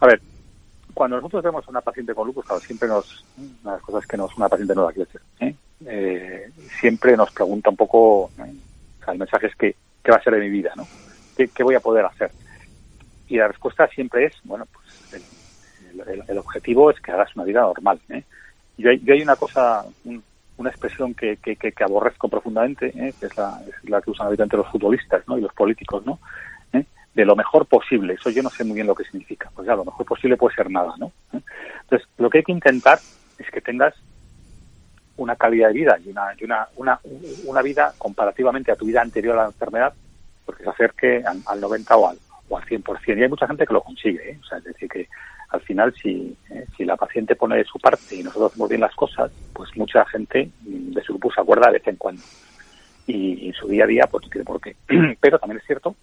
A 0.00 0.06
ver, 0.06 0.20
cuando 0.94 1.16
nosotros 1.16 1.42
vemos 1.42 1.66
a 1.66 1.70
una 1.70 1.80
paciente 1.80 2.14
con 2.14 2.26
lupus, 2.26 2.44
claro, 2.44 2.60
siempre 2.60 2.88
nos, 2.88 3.24
una 3.36 3.72
de 3.72 3.76
las 3.78 3.82
cosas 3.82 4.06
que 4.06 4.16
nos, 4.16 4.36
una 4.36 4.48
paciente 4.48 4.74
nueva, 4.74 4.92
quiere 4.92 5.10
decir, 5.12 5.20
¿eh? 5.40 5.54
Eh, 5.84 6.50
siempre 6.80 7.16
nos 7.16 7.30
pregunta 7.32 7.68
un 7.68 7.76
poco, 7.76 8.30
sea, 9.06 9.12
el 9.12 9.18
mensaje 9.18 9.46
es 9.46 9.56
que, 9.56 9.74
¿qué 10.02 10.10
va 10.10 10.18
a 10.18 10.22
ser 10.22 10.34
de 10.34 10.40
mi 10.40 10.50
vida, 10.50 10.72
no? 10.76 10.86
¿Qué, 11.36 11.62
voy 11.62 11.74
a 11.74 11.80
poder 11.80 12.04
hacer? 12.04 12.30
Y 13.28 13.36
la 13.36 13.48
respuesta 13.48 13.86
siempre 13.88 14.26
es, 14.26 14.34
bueno, 14.44 14.66
pues 14.72 15.24
el, 16.28 16.38
objetivo 16.38 16.90
es 16.90 17.00
que 17.00 17.12
hagas 17.12 17.34
una 17.34 17.44
vida 17.44 17.60
normal, 17.60 18.00
¿eh? 18.10 18.24
Yo 18.78 18.92
yo 18.92 19.14
hay 19.14 19.22
una 19.22 19.36
cosa, 19.36 19.86
una 20.58 20.70
expresión 20.70 21.14
que, 21.14 21.36
que, 21.36 21.84
aborrezco 21.84 22.28
profundamente, 22.28 22.86
¿eh? 22.88 23.12
que 23.18 23.26
es 23.26 23.36
la, 23.36 23.60
la, 23.84 24.00
que 24.00 24.10
usan 24.10 24.26
habitualmente 24.26 24.56
los 24.56 24.68
futbolistas 24.68 25.22
¿no? 25.28 25.36
y 25.36 25.42
los 25.42 25.52
políticos, 25.52 26.04
¿no? 26.06 26.18
¿Eh? 26.72 26.84
de 27.14 27.24
lo 27.24 27.36
mejor 27.36 27.66
posible. 27.66 28.14
Eso 28.14 28.30
yo 28.30 28.42
no 28.42 28.50
sé 28.50 28.64
muy 28.64 28.74
bien 28.74 28.86
lo 28.86 28.94
que 28.94 29.04
significa. 29.04 29.50
Pues 29.54 29.66
ya, 29.66 29.74
lo 29.74 29.84
mejor 29.84 30.06
posible 30.06 30.36
puede 30.36 30.54
ser 30.54 30.70
nada, 30.70 30.94
¿no? 30.98 31.12
¿Eh? 31.32 31.40
Entonces, 31.82 32.08
lo 32.16 32.30
que 32.30 32.38
hay 32.38 32.44
que 32.44 32.52
intentar 32.52 32.98
es 33.38 33.50
que 33.50 33.60
tengas 33.60 33.94
una 35.16 35.36
calidad 35.36 35.68
de 35.68 35.74
vida 35.74 35.98
y 36.04 36.10
una, 36.10 36.34
y 36.38 36.44
una, 36.44 36.68
una, 36.76 37.00
una 37.46 37.62
vida 37.62 37.92
comparativamente 37.98 38.72
a 38.72 38.76
tu 38.76 38.86
vida 38.86 39.02
anterior 39.02 39.38
a 39.38 39.42
la 39.42 39.48
enfermedad, 39.48 39.92
porque 40.44 40.64
se 40.64 40.70
acerque 40.70 41.22
al, 41.24 41.42
al 41.46 41.60
90 41.60 41.96
o 41.96 42.08
al, 42.08 42.18
o 42.48 42.56
al 42.56 42.64
100%. 42.64 43.18
Y 43.18 43.22
hay 43.22 43.28
mucha 43.28 43.46
gente 43.46 43.66
que 43.66 43.74
lo 43.74 43.82
consigue, 43.82 44.30
¿eh? 44.30 44.38
o 44.42 44.46
sea, 44.46 44.58
es 44.58 44.64
decir, 44.64 44.88
que 44.88 45.08
al 45.56 45.62
final 45.62 45.94
si, 45.94 46.36
eh, 46.50 46.66
si 46.76 46.84
la 46.84 46.96
paciente 46.96 47.34
pone 47.34 47.56
de 47.56 47.64
su 47.64 47.78
parte 47.78 48.16
y 48.16 48.22
nosotros 48.22 48.52
hacemos 48.52 48.68
bien 48.68 48.80
las 48.80 48.94
cosas, 48.94 49.30
pues 49.52 49.76
mucha 49.76 50.04
gente 50.06 50.50
de 50.62 51.02
su 51.02 51.14
grupo 51.14 51.32
se 51.32 51.40
acuerda 51.40 51.66
de 51.66 51.74
vez 51.74 51.88
en 51.88 51.96
cuando. 51.96 52.22
Y 53.06 53.48
en 53.48 53.54
su 53.54 53.68
día 53.68 53.84
a 53.84 53.86
día, 53.86 54.06
pues 54.10 54.24
no 54.24 54.30
tiene 54.30 54.44
por 54.44 54.60
qué. 54.60 54.76
Pero 55.20 55.38
también 55.38 55.60
es 55.60 55.66
cierto 55.66 55.94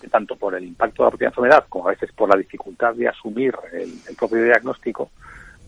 que 0.00 0.08
tanto 0.08 0.34
por 0.36 0.54
el 0.54 0.64
impacto 0.64 1.02
de 1.02 1.06
la 1.06 1.10
propia 1.10 1.28
enfermedad 1.28 1.64
como 1.68 1.86
a 1.86 1.92
veces 1.92 2.10
por 2.12 2.28
la 2.28 2.36
dificultad 2.36 2.94
de 2.94 3.08
asumir 3.08 3.54
el, 3.72 4.16
propio 4.16 4.42
diagnóstico, 4.42 5.10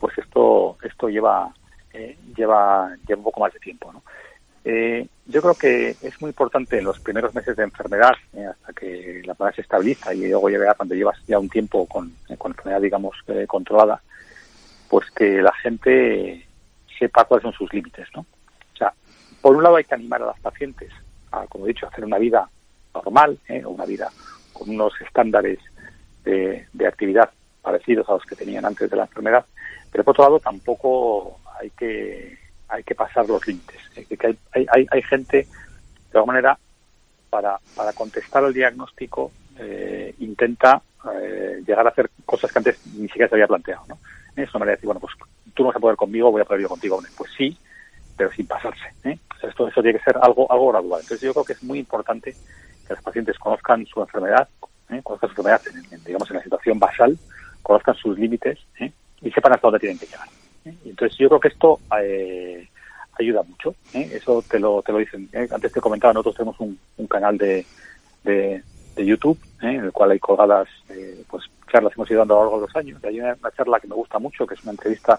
pues 0.01 0.19
esto, 0.19 0.77
esto 0.83 1.09
lleva, 1.09 1.55
eh, 1.93 2.19
lleva, 2.37 2.97
lleva 3.07 3.19
un 3.19 3.25
poco 3.25 3.41
más 3.41 3.53
de 3.53 3.61
tiempo, 3.61 3.93
¿no? 3.93 4.03
Eh, 4.65 5.07
yo 5.27 5.43
creo 5.43 5.55
que 5.55 5.97
es 6.03 6.21
muy 6.21 6.31
importante 6.31 6.79
en 6.79 6.85
los 6.85 6.99
primeros 7.01 7.35
meses 7.35 7.57
de 7.57 7.65
enfermedad, 7.65 8.15
eh, 8.35 8.47
hasta 8.47 8.73
que 8.73 9.23
la 9.25 9.33
enfermedad 9.33 9.55
se 9.55 9.61
estabiliza 9.63 10.15
y 10.15 10.29
luego 10.29 10.49
llega 10.49 10.75
cuando 10.75 10.95
llevas 10.95 11.19
ya 11.27 11.39
un 11.39 11.49
tiempo 11.49 11.87
con, 11.87 12.13
eh, 12.29 12.37
con 12.37 12.53
enfermedad, 12.53 12.81
digamos, 12.81 13.17
eh, 13.29 13.47
controlada, 13.47 14.03
pues 14.89 15.11
que 15.11 15.43
la 15.43 15.53
gente 15.55 16.47
sepa 16.99 17.25
cuáles 17.25 17.43
son 17.43 17.53
sus 17.53 17.73
límites, 17.73 18.09
¿no? 18.15 18.21
O 18.21 18.77
sea, 18.77 18.93
por 19.41 19.57
un 19.57 19.63
lado 19.63 19.77
hay 19.77 19.85
que 19.85 19.95
animar 19.95 20.23
a 20.23 20.27
las 20.27 20.41
pacientes 20.41 20.91
a, 21.31 21.47
como 21.47 21.65
he 21.65 21.69
dicho, 21.69 21.87
hacer 21.87 22.05
una 22.05 22.19
vida 22.19 22.49
normal, 22.95 23.39
o 23.65 23.71
una 23.71 23.85
vida 23.85 24.11
con 24.53 24.71
unos 24.71 24.93
estándares 25.01 25.59
de, 26.23 26.67
de 26.73 26.87
actividad 26.87 27.31
parecidos 27.61 28.09
a 28.09 28.13
los 28.13 28.25
que 28.25 28.37
tenían 28.37 28.65
antes 28.65 28.89
de 28.89 28.97
la 28.97 29.05
enfermedad, 29.05 29.45
pero 29.91 30.05
por 30.05 30.13
otro 30.13 30.25
lado 30.25 30.39
tampoco 30.41 31.41
hay 31.59 31.71
que 31.71 32.44
hay 32.75 32.83
que 32.83 32.95
pasar 32.95 33.27
los 33.29 33.47
límites. 33.47 33.81
Que 33.95 34.27
hay, 34.27 34.67
hay, 34.73 34.87
hay, 34.91 35.03
gente, 35.03 35.47
de 36.13 36.19
alguna 36.19 36.35
manera, 36.35 36.59
para, 37.31 37.59
para 37.75 37.93
contestar 37.93 38.45
al 38.45 38.53
diagnóstico, 38.53 39.31
eh, 39.59 40.15
intenta 40.19 40.83
eh, 41.13 41.63
llegar 41.67 41.87
a 41.87 41.91
hacer 41.91 42.11
cosas 42.25 42.53
que 42.53 42.59
antes 42.59 42.87
ni 42.95 43.07
siquiera 43.07 43.29
se 43.29 43.37
había 43.37 43.47
planteado. 43.47 43.85
¿no? 43.89 43.99
Es 44.37 44.51
una 44.51 44.61
manera 44.61 44.73
de 44.73 44.77
decir, 44.77 44.87
bueno, 44.87 45.01
pues 45.01 45.15
tú 45.55 45.63
no 45.63 45.69
vas 45.69 45.77
a 45.77 45.81
poder 45.81 45.97
conmigo, 45.97 46.31
voy 46.31 46.43
a 46.43 46.45
poder 46.45 46.63
yo 46.63 46.69
contigo. 46.69 47.01
Pues 47.17 47.31
sí, 47.37 47.57
pero 48.17 48.33
sin 48.33 48.47
pasarse. 48.47 48.93
¿eh? 49.05 49.19
esto, 49.43 49.69
eso 49.69 49.83
tiene 49.83 49.99
que 49.99 50.05
ser 50.05 50.17
algo, 50.21 50.51
algo 50.51 50.73
gradual. 50.73 51.01
Entonces 51.01 51.21
yo 51.21 51.33
creo 51.33 51.45
que 51.45 51.53
es 51.53 51.63
muy 51.63 51.79
importante 51.79 52.35
que 52.87 52.95
los 52.95 53.03
pacientes 53.03 53.39
conozcan 53.39 53.87
su 53.87 54.01
enfermedad, 54.01 54.49
conozcan 55.03 55.31
su 55.31 55.41
enfermedad, 55.41 55.63
en, 55.91 56.05
digamos, 56.05 56.31
en 56.31 56.37
la 56.37 56.43
situación 56.43 56.79
basal, 56.79 57.19
conozcan 57.63 57.95
sus 57.95 58.19
límites 58.19 58.59
y 59.23 59.31
sepan 59.31 59.53
hasta 59.53 59.67
dónde 59.67 59.81
tienen 59.81 59.99
que 59.99 60.07
llegar. 60.07 60.29
Entonces 60.65 61.17
yo 61.19 61.29
creo 61.29 61.41
que 61.41 61.49
esto 61.49 61.81
eh, 62.01 62.69
ayuda 63.19 63.43
mucho. 63.43 63.75
¿eh? 63.93 64.11
Eso 64.13 64.43
te 64.49 64.59
lo, 64.59 64.83
te 64.83 64.93
lo 64.93 64.99
dicen. 64.99 65.29
¿eh? 65.33 65.49
Antes 65.51 65.73
te 65.73 65.81
comentaba, 65.81 66.13
nosotros 66.13 66.37
tenemos 66.37 66.61
un, 66.61 66.79
un 66.97 67.07
canal 67.07 67.37
de, 67.39 67.65
de, 68.23 68.63
YouTube 68.97 69.39
en 69.61 69.85
el 69.85 69.93
cual 69.93 70.13
hay 70.13 70.21
colgadas 70.21 70.69
pues 71.29 71.45
charlas 71.71 71.93
hemos 71.97 72.09
ido 72.09 72.21
dando 72.21 72.35
a 72.35 72.37
lo 72.39 72.43
largo 72.45 72.61
de 72.61 72.67
los 72.69 72.77
años. 72.77 73.01
Y 73.03 73.07
hay 73.07 73.21
una, 73.21 73.37
charla 73.57 73.81
que 73.81 73.89
me 73.89 73.95
gusta 73.95 74.19
mucho, 74.19 74.47
que 74.47 74.55
es 74.55 74.63
una 74.63 74.73
entrevista, 74.73 75.19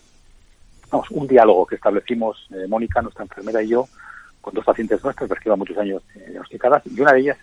vamos, 0.90 1.12
un 1.12 1.28
diálogo 1.28 1.66
que 1.66 1.76
establecimos 1.76 2.48
Mónica, 2.70 3.02
nuestra 3.02 3.24
enfermera 3.24 3.62
y 3.62 3.68
yo, 3.68 3.88
con 4.40 4.54
dos 4.54 4.64
pacientes 4.64 5.04
nuestras, 5.04 5.30
que 5.30 5.44
llevan 5.44 5.60
muchos 5.60 5.78
años 5.78 6.02
diagnosticadas, 6.16 6.84
y 6.86 7.02
una 7.02 7.12
de 7.12 7.20
ellas 7.20 7.38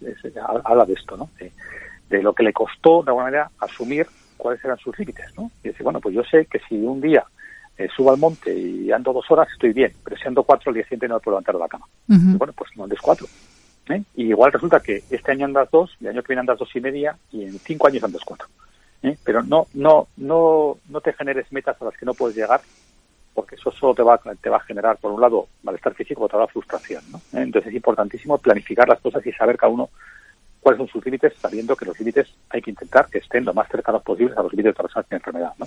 habla 0.65 0.87
de 0.87 0.95
esto, 0.95 1.19
¿no? 1.19 1.29
De, 1.38 1.53
de, 2.09 2.23
lo 2.23 2.33
que 2.33 2.45
le 2.45 2.55
costó, 2.55 3.03
de 3.03 3.11
alguna 3.11 3.25
manera, 3.25 3.51
asumir 3.59 4.07
cuáles 4.38 4.65
eran 4.65 4.79
sus 4.79 4.99
límites, 4.99 5.27
¿no? 5.37 5.51
Y 5.62 5.69
dice, 5.69 5.83
bueno, 5.83 6.01
pues 6.01 6.15
yo 6.15 6.25
sé 6.25 6.47
que 6.47 6.61
si 6.61 6.77
un 6.77 7.03
día 7.03 7.27
eh, 7.79 7.89
subo 7.95 8.11
al 8.11 8.19
monte 8.19 8.55
y 8.57 8.93
ando 8.93 9.13
dos 9.13 9.31
horas, 9.31 9.49
estoy 9.53 9.73
bien, 9.73 9.93
pero 10.05 10.17
si 10.17 10.29
ando 10.29 10.43
cuatro, 10.43 10.71
al 10.71 10.75
día 10.75 10.85
siguiente 10.85 11.09
no 11.09 11.15
me 11.15 11.21
puedo 11.21 11.37
levantar 11.37 11.55
de 11.55 11.61
la 11.61 11.69
cama. 11.69 11.87
bueno, 12.07 12.53
pues 12.53 12.71
no 12.77 12.85
andes 12.85 13.01
cuatro. 13.01 13.27
¿eh? 13.89 14.03
Y 14.15 14.29
igual 14.29 14.53
resulta 14.53 14.81
que 14.81 15.03
este 15.11 15.33
año 15.33 15.47
andas 15.47 15.69
dos, 15.71 15.91
el 16.01 16.09
año 16.09 16.23
que 16.23 16.29
viene 16.29 16.41
andas 16.41 16.59
dos 16.59 16.75
y 16.75 16.81
media, 16.81 17.17
y 17.31 17.45
en 17.45 17.59
cinco 17.59 17.89
años 17.89 18.05
andas 18.05 18.23
cuatro. 18.25 18.49
¿eh? 19.03 19.17
Pero 19.25 19.43
no, 19.43 19.67
no, 19.75 20.09
no, 20.17 20.79
no 20.89 21.01
te 21.01 21.13
generes 21.13 21.51
metas 21.53 21.81
a 21.81 21.85
las 21.87 21.97
que 21.97 22.07
no 22.07 22.15
puedes 22.15 22.37
llegar, 22.37 22.61
porque 23.35 23.55
eso 23.55 23.71
solo 23.73 23.95
te 23.95 24.03
va, 24.03 24.19
te 24.19 24.51
va 24.51 24.59
a 24.59 24.61
generar, 24.61 24.99
por 24.99 25.13
un 25.13 25.21
lado, 25.21 25.49
malestar 25.63 25.95
físico, 25.95 26.21
por 26.21 26.27
otro 26.27 26.39
lado, 26.41 26.49
frustración. 26.49 27.03
¿no? 27.11 27.19
¿Eh? 27.19 27.43
Entonces 27.43 27.71
es 27.71 27.77
importantísimo 27.77 28.39
planificar 28.39 28.89
las 28.89 29.01
cosas 29.01 29.27
y 29.27 29.33
saber 29.33 29.57
cada 29.57 29.73
uno 29.73 29.89
cuáles 30.61 30.79
son 30.79 30.89
sus 30.89 31.05
límites, 31.05 31.33
sabiendo 31.41 31.75
que 31.75 31.87
los 31.87 31.99
límites 31.99 32.29
hay 32.51 32.63
que 32.63 32.71
intentar 32.71 33.09
que 33.09 33.19
estén 33.19 33.45
lo 33.45 33.53
más 33.53 33.69
cercanos 33.69 34.03
posibles 34.03 34.37
a 34.37 34.43
los 34.43 34.53
límites 34.53 34.77
de 34.77 34.83
la 34.95 35.17
enfermedad. 35.17 35.53
¿no? 35.59 35.67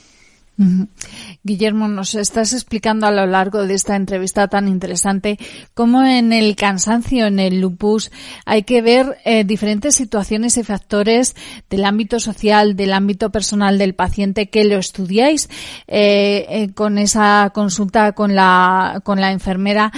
Guillermo, 1.43 1.89
nos 1.89 2.15
estás 2.15 2.53
explicando 2.53 3.07
a 3.07 3.11
lo 3.11 3.25
largo 3.25 3.65
de 3.65 3.73
esta 3.73 3.97
entrevista 3.97 4.47
tan 4.47 4.69
interesante 4.69 5.37
cómo 5.73 6.03
en 6.03 6.31
el 6.31 6.55
cansancio, 6.55 7.25
en 7.25 7.39
el 7.39 7.59
lupus, 7.59 8.09
hay 8.45 8.63
que 8.63 8.81
ver 8.81 9.17
eh, 9.25 9.43
diferentes 9.43 9.95
situaciones 9.95 10.57
y 10.57 10.63
factores 10.63 11.35
del 11.69 11.83
ámbito 11.83 12.21
social, 12.21 12.77
del 12.77 12.93
ámbito 12.93 13.31
personal 13.31 13.77
del 13.77 13.95
paciente 13.95 14.49
que 14.49 14.63
lo 14.63 14.77
estudiáis 14.77 15.49
eh, 15.87 16.45
eh, 16.47 16.73
con 16.73 16.99
esa 16.99 17.51
consulta 17.53 18.13
con 18.13 18.33
la, 18.33 19.01
con 19.03 19.19
la 19.19 19.33
enfermera. 19.33 19.91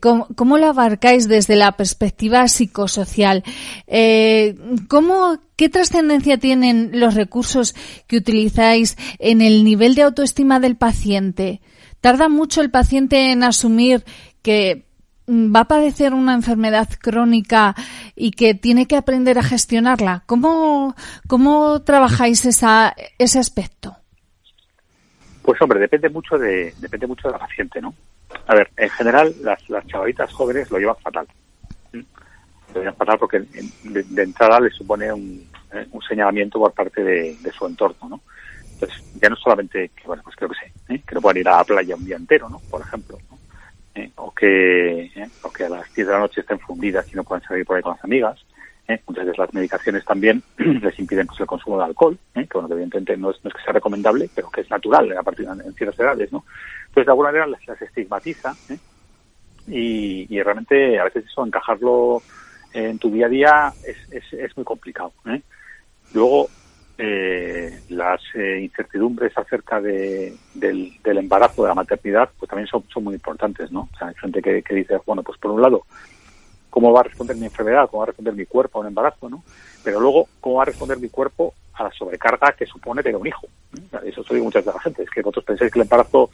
¿cómo, 0.00 0.28
¿cómo, 0.34 0.56
lo 0.56 0.68
abarcáis 0.68 1.28
desde 1.28 1.56
la 1.56 1.72
perspectiva 1.72 2.48
psicosocial? 2.48 3.44
¿Cómo 4.88 5.38
¿Qué 5.60 5.68
trascendencia 5.68 6.38
tienen 6.38 6.98
los 6.98 7.14
recursos 7.14 7.74
que 8.06 8.16
utilizáis 8.16 8.96
en 9.18 9.42
el 9.42 9.62
nivel 9.62 9.94
de 9.94 10.00
autoestima 10.00 10.58
del 10.58 10.74
paciente? 10.74 11.60
¿Tarda 12.00 12.30
mucho 12.30 12.62
el 12.62 12.70
paciente 12.70 13.30
en 13.30 13.44
asumir 13.44 14.02
que 14.40 14.86
mm, 15.26 15.54
va 15.54 15.60
a 15.60 15.68
padecer 15.68 16.14
una 16.14 16.32
enfermedad 16.32 16.88
crónica 16.98 17.74
y 18.16 18.30
que 18.30 18.54
tiene 18.54 18.86
que 18.86 18.96
aprender 18.96 19.38
a 19.38 19.42
gestionarla? 19.42 20.22
¿Cómo, 20.24 20.96
cómo 21.28 21.82
trabajáis 21.82 22.46
esa, 22.46 22.96
ese 23.18 23.38
aspecto? 23.38 23.94
Pues 25.42 25.60
hombre, 25.60 25.78
depende 25.78 26.08
mucho 26.08 26.38
de 26.38 26.72
depende 26.78 27.06
mucho 27.06 27.28
de 27.28 27.32
la 27.32 27.38
paciente, 27.38 27.82
¿no? 27.82 27.92
A 28.46 28.54
ver, 28.54 28.70
en 28.78 28.88
general 28.88 29.34
las, 29.42 29.60
las 29.68 30.32
jóvenes 30.32 30.70
lo 30.70 30.78
llevan 30.78 30.96
fatal. 31.02 31.26
Lo 31.92 32.80
llevan 32.80 32.96
fatal 32.96 33.18
porque 33.18 33.44
de 33.84 34.22
entrada 34.22 34.60
les 34.60 34.74
supone 34.74 35.12
un, 35.12 35.49
¿eh? 35.72 35.86
un 35.90 36.02
señalamiento 36.02 36.58
por 36.58 36.72
parte 36.72 37.02
de, 37.02 37.36
su 37.56 37.66
entorno, 37.66 38.08
¿no? 38.08 38.20
Entonces, 38.72 39.02
ya 39.20 39.28
no 39.28 39.36
solamente 39.36 39.90
que, 39.90 40.06
bueno, 40.06 40.22
pues 40.22 40.36
creo 40.36 40.48
que 40.48 40.56
sé, 40.56 40.94
¿eh? 40.94 41.02
que 41.06 41.14
no 41.14 41.20
puedan 41.20 41.38
ir 41.38 41.48
a 41.48 41.58
la 41.58 41.64
playa 41.64 41.96
un 41.96 42.04
día 42.04 42.16
entero, 42.16 42.48
¿no? 42.48 42.60
Por 42.70 42.80
ejemplo, 42.80 43.18
¿Eh? 43.94 44.10
o, 44.16 44.32
que, 44.32 45.10
o 45.42 45.50
que 45.50 45.64
a 45.64 45.68
las 45.68 45.92
10 45.94 46.06
de 46.06 46.12
la 46.12 46.20
noche 46.20 46.40
estén 46.40 46.60
fundidas 46.60 47.06
y 47.12 47.16
no 47.16 47.24
puedan 47.24 47.42
salir 47.42 47.66
por 47.66 47.76
ahí 47.76 47.82
con 47.82 47.92
las 47.92 48.04
amigas. 48.04 48.44
Muchas 49.06 49.24
veces 49.24 49.38
las 49.38 49.54
medicaciones 49.54 50.04
también 50.04 50.42
les 50.56 50.98
impiden 50.98 51.26
pues, 51.28 51.38
el 51.38 51.46
consumo 51.46 51.78
de 51.78 51.84
alcohol, 51.84 52.18
que 52.34 52.48
bueno, 52.52 52.68
evidentemente 52.72 53.16
no 53.16 53.30
es, 53.30 53.36
no 53.44 53.48
es 53.48 53.54
que 53.54 53.62
sea 53.62 53.72
recomendable, 53.72 54.28
pero 54.34 54.50
que 54.50 54.62
es 54.62 54.70
natural 54.70 55.16
a 55.16 55.22
partir 55.22 55.46
de 55.46 55.64
en 55.64 55.74
ciertas 55.74 56.00
edades, 56.00 56.32
¿no? 56.32 56.44
Entonces, 56.88 57.06
de 57.06 57.12
alguna 57.12 57.28
manera 57.28 57.46
las, 57.46 57.64
las 57.68 57.80
estigmatiza 57.80 58.56
y, 59.68 60.26
y 60.28 60.42
realmente 60.42 60.98
a 60.98 61.04
veces 61.04 61.24
eso, 61.24 61.46
encajarlo 61.46 62.20
en 62.72 62.98
tu 62.98 63.10
día 63.10 63.26
a 63.26 63.28
día 63.28 63.72
es, 63.84 63.96
es, 64.10 64.32
es 64.32 64.56
muy 64.56 64.64
complicado. 64.64 65.12
¿eh? 65.26 65.40
Luego, 66.12 66.48
eh, 67.02 67.80
las 67.88 68.20
eh, 68.34 68.60
incertidumbres 68.60 69.32
acerca 69.38 69.80
de, 69.80 70.36
del, 70.52 70.92
embarazo, 71.04 71.62
de 71.62 71.68
la 71.68 71.74
maternidad, 71.74 72.28
pues 72.38 72.46
también 72.48 72.68
son, 72.68 72.84
son 72.92 73.04
muy 73.04 73.14
importantes, 73.14 73.72
¿no? 73.72 73.88
O 73.90 73.96
sea, 73.96 74.08
hay 74.08 74.14
gente 74.16 74.42
que, 74.42 74.74
dice, 74.74 75.00
bueno, 75.06 75.22
pues 75.22 75.38
por 75.38 75.50
un 75.50 75.62
lado, 75.62 75.86
¿cómo 76.68 76.92
va 76.92 77.00
a 77.00 77.04
responder 77.04 77.38
mi 77.38 77.46
enfermedad? 77.46 77.88
¿Cómo 77.88 78.00
va 78.00 78.04
a 78.04 78.06
responder 78.08 78.34
mi 78.34 78.44
cuerpo 78.44 78.78
a 78.78 78.80
un 78.82 78.88
embarazo, 78.88 79.30
no? 79.30 79.42
Pero 79.82 79.98
luego, 79.98 80.28
¿cómo 80.42 80.56
va 80.56 80.62
a 80.62 80.66
responder 80.66 80.98
mi 80.98 81.08
cuerpo 81.08 81.54
a 81.72 81.84
la 81.84 81.92
sobrecarga 81.92 82.52
que 82.52 82.66
supone 82.66 83.02
tener 83.02 83.16
un 83.16 83.26
hijo? 83.26 83.46
Eso 84.04 84.20
estoy 84.20 84.42
muchas 84.42 84.62
de 84.62 84.72
la 84.72 84.80
gente, 84.80 85.02
es 85.02 85.08
que 85.08 85.22
vosotros 85.22 85.46
pensáis 85.46 85.72
que 85.72 85.78
el 85.78 85.84
embarazo 85.84 86.28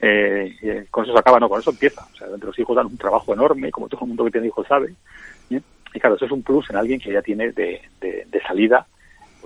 eh, 0.00 0.56
eh, 0.62 0.86
con 0.90 1.04
eso 1.04 1.12
se 1.12 1.18
acaba, 1.18 1.38
no, 1.38 1.50
con 1.50 1.60
eso 1.60 1.72
empieza. 1.72 2.06
O 2.10 2.16
sea, 2.16 2.28
entre 2.28 2.46
los 2.46 2.58
hijos 2.58 2.74
dan 2.74 2.86
un 2.86 2.96
trabajo 2.96 3.34
enorme, 3.34 3.70
como 3.70 3.86
todo 3.86 4.00
el 4.00 4.08
mundo 4.08 4.24
que 4.24 4.30
tiene 4.30 4.46
hijos 4.46 4.66
sabe. 4.66 4.94
Y 5.50 6.00
claro, 6.00 6.16
eso 6.16 6.24
es 6.24 6.32
un 6.32 6.42
plus 6.42 6.70
en 6.70 6.76
alguien 6.76 7.00
que 7.00 7.12
ya 7.12 7.20
tiene 7.20 7.52
de, 7.52 7.82
de 8.00 8.42
salida 8.46 8.86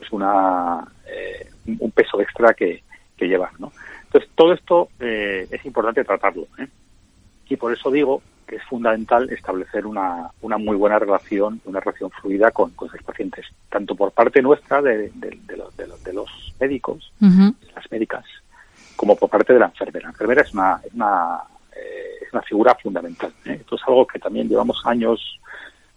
pues 0.00 0.10
una 0.12 0.82
eh, 1.06 1.50
un 1.78 1.90
peso 1.90 2.20
extra 2.22 2.54
que, 2.54 2.82
que 3.18 3.28
llevar, 3.28 3.50
¿no? 3.58 3.70
Entonces, 4.04 4.30
todo 4.34 4.54
esto 4.54 4.88
eh, 4.98 5.46
es 5.50 5.64
importante 5.66 6.02
tratarlo, 6.04 6.46
¿eh? 6.58 6.66
Y 7.48 7.56
por 7.56 7.70
eso 7.72 7.90
digo 7.90 8.22
que 8.46 8.56
es 8.56 8.64
fundamental 8.64 9.28
establecer 9.30 9.84
una, 9.86 10.30
una 10.40 10.56
muy 10.56 10.74
buena 10.74 10.98
relación, 10.98 11.60
una 11.66 11.80
relación 11.80 12.10
fluida 12.10 12.50
con, 12.50 12.70
con 12.70 12.88
los 12.90 13.02
pacientes, 13.02 13.44
tanto 13.68 13.94
por 13.94 14.12
parte 14.12 14.40
nuestra 14.40 14.80
de, 14.80 15.10
de, 15.14 15.38
de, 15.46 15.56
los, 15.56 15.76
de 15.76 15.86
los, 15.86 16.06
los, 16.14 16.54
médicos, 16.58 17.12
las 17.20 17.90
médicas, 17.90 18.24
como 18.96 19.16
por 19.16 19.28
parte 19.28 19.52
de 19.52 19.58
la 19.58 19.66
enfermera. 19.66 20.06
La 20.06 20.12
enfermera 20.12 20.42
es 20.42 20.54
una, 20.54 20.80
es 20.82 20.94
una, 20.94 21.40
eh, 21.76 22.24
es 22.26 22.32
una 22.32 22.42
figura 22.42 22.74
fundamental. 22.74 23.32
¿eh? 23.44 23.58
Esto 23.60 23.76
es 23.76 23.82
algo 23.86 24.06
que 24.06 24.18
también 24.18 24.48
llevamos 24.48 24.80
años 24.86 25.38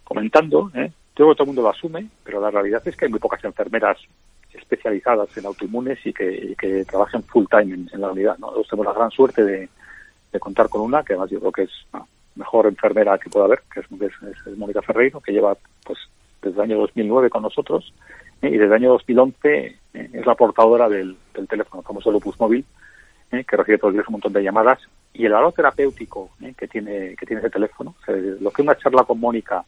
comentando, 0.04 0.72
¿eh? 1.13 1.17
Que 1.17 1.23
todo 1.23 1.43
el 1.43 1.47
mundo 1.47 1.62
lo 1.62 1.69
asume, 1.69 2.08
pero 2.23 2.41
la 2.41 2.52
realidad 2.52 2.82
es 2.86 2.95
que 2.95 3.06
hay 3.06 3.12
muy 3.12 3.19
pocas 3.19 3.43
enfermeras 3.43 3.97
especializadas 4.54 5.36
en 5.38 5.45
autoinmunes 5.45 5.99
y 6.06 6.13
que, 6.13 6.56
que 6.58 6.86
trabajen 6.86 7.23
full 7.23 7.45
time 7.49 7.88
en, 7.91 8.02
la 8.02 8.12
unidad. 8.12 8.38
¿no? 8.38 8.52
tenemos 8.69 8.86
la 8.86 8.93
gran 8.93 9.12
suerte 9.12 9.43
de, 9.43 9.69
contar 10.39 10.67
con 10.67 10.82
una, 10.82 11.04
que 11.04 11.13
además 11.13 11.30
yo 11.30 11.39
creo 11.39 11.52
que 11.52 11.63
es 11.63 11.71
la 11.93 12.04
mejor 12.36 12.65
enfermera 12.65 13.19
que 13.19 13.30
pueda 13.30 13.45
haber, 13.45 13.62
que 13.71 13.82
es, 13.82 14.58
Mónica 14.58 14.82
Ferreiro, 14.82 15.21
que 15.21 15.32
lleva 15.32 15.56
pues 15.86 15.99
desde 16.41 16.56
el 16.58 16.71
año 16.71 16.80
2009 16.80 17.30
con 17.30 17.43
nosotros 17.43 17.93
¿eh? 18.41 18.47
y 18.47 18.54
desde 18.54 18.65
el 18.65 18.73
año 18.73 18.89
2011 18.93 19.65
eh, 19.93 20.10
es 20.12 20.26
la 20.26 20.34
portadora 20.34 20.89
del, 20.89 21.15
del 21.36 21.47
teléfono, 21.47 21.84
famoso 21.84 22.12
Lupus 22.12 22.39
Móvil, 22.39 22.65
¿eh? 23.32 23.45
que 23.47 23.58
recibe 23.58 23.78
todos 23.78 23.93
los 23.93 23.97
días 23.97 24.08
un 24.08 24.13
montón 24.13 24.34
de 24.34 24.43
llamadas 24.43 24.80
y 25.13 25.26
el 25.26 25.34
valor 25.34 25.54
terapéutico 25.54 26.32
que 26.58 26.67
tiene 26.67 27.15
que 27.15 27.28
tiene 27.28 27.41
ese 27.41 27.52
teléfono, 27.52 27.93
lo 28.08 28.49
que 28.49 28.63
una 28.63 28.76
charla 28.76 29.04
con 29.04 29.19
Mónica 29.19 29.63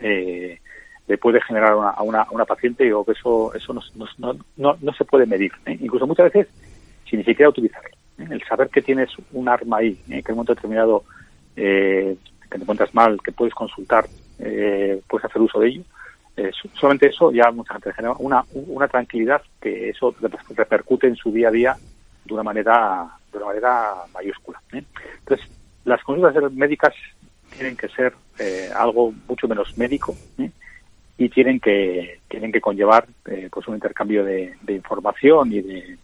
eh, 0.00 0.58
le 1.06 1.18
puede 1.18 1.40
generar 1.40 1.72
a 1.72 2.02
una, 2.02 2.26
una, 2.30 2.44
paciente, 2.44 2.84
digo 2.84 3.04
que 3.04 3.12
eso, 3.12 3.54
eso 3.54 3.72
no, 3.72 3.80
no, 4.18 4.36
no, 4.56 4.76
no 4.80 4.92
se 4.94 5.04
puede 5.04 5.26
medir. 5.26 5.52
¿eh? 5.66 5.78
Incluso 5.80 6.06
muchas 6.06 6.32
veces 6.32 6.48
sin 7.08 7.20
ni 7.20 7.24
siquiera 7.24 7.50
utilizarlo. 7.50 7.90
¿eh? 8.18 8.26
El 8.30 8.42
saber 8.44 8.68
que 8.68 8.82
tienes 8.82 9.10
un 9.32 9.48
arma 9.48 9.78
ahí, 9.78 9.98
¿eh? 10.10 10.22
que 10.22 10.32
en 10.32 10.32
un 10.32 10.36
momento 10.36 10.54
determinado 10.54 11.04
que 11.54 12.18
te 12.50 12.56
encuentras 12.56 12.94
mal, 12.94 13.18
que 13.22 13.32
puedes 13.32 13.54
consultar, 13.54 14.06
puedes 14.36 15.24
hacer 15.24 15.40
uso 15.40 15.58
de 15.58 15.68
ello, 15.68 15.82
solamente 16.74 17.06
eso 17.06 17.32
ya 17.32 17.50
mucha 17.50 17.72
gente 17.72 17.94
genera 17.94 18.12
una, 18.18 18.44
una 18.52 18.86
tranquilidad 18.88 19.40
que 19.58 19.88
eso 19.88 20.14
repercute 20.50 21.06
en 21.06 21.16
su 21.16 21.32
día 21.32 21.48
a 21.48 21.50
día 21.50 21.76
de 22.26 22.34
una 22.34 22.42
manera 22.42 23.08
de 23.32 23.38
una 23.38 23.46
manera 23.46 23.94
mayúscula. 24.12 24.60
Entonces, 24.70 25.48
las 25.86 26.02
consultas 26.02 26.52
médicas 26.52 26.92
tienen 27.56 27.76
que 27.76 27.88
ser 27.88 28.14
eh, 28.38 28.70
algo 28.74 29.12
mucho 29.26 29.48
menos 29.48 29.76
médico 29.78 30.14
¿eh? 30.38 30.50
y 31.18 31.28
tienen 31.28 31.58
que 31.58 32.20
tienen 32.28 32.52
que 32.52 32.60
conllevar 32.60 33.06
eh, 33.26 33.48
pues 33.50 33.66
un 33.68 33.74
intercambio 33.74 34.24
de, 34.24 34.54
información 34.68 35.52
y 35.52 35.62
de 35.62 35.98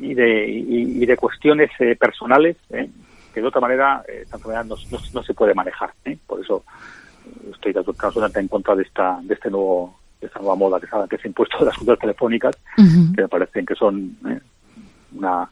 y 0.00 0.14
de 0.14 0.48
y, 0.48 1.06
de 1.06 1.16
cuestiones 1.16 1.70
personales 1.98 2.56
que 2.68 3.40
de 3.40 3.46
otra 3.46 3.60
manera 3.60 4.02
tanto 4.30 4.50
no, 4.50 4.76
no, 5.12 5.22
se 5.22 5.34
puede 5.34 5.54
manejar 5.54 5.92
por 6.26 6.40
eso 6.40 6.64
estoy 7.52 7.74
absolutamente 7.76 8.40
en 8.40 8.48
contra 8.48 8.74
de 8.74 8.82
esta 8.82 9.18
de 9.22 9.34
este 9.34 9.50
nuevo 9.50 9.98
de 10.20 10.26
esta 10.26 10.40
nueva 10.40 10.56
moda 10.56 10.80
que 10.80 10.86
se 10.86 10.96
ha, 10.96 11.06
que 11.06 11.16
se 11.16 11.28
ha 11.28 11.28
impuesto 11.28 11.58
de 11.58 11.66
las 11.66 11.76
juntas 11.76 11.98
telefónicas 11.98 12.56
que 12.76 13.22
me 13.22 13.28
parecen 13.28 13.66
que 13.66 13.74
son 13.74 14.16
una 15.12 15.48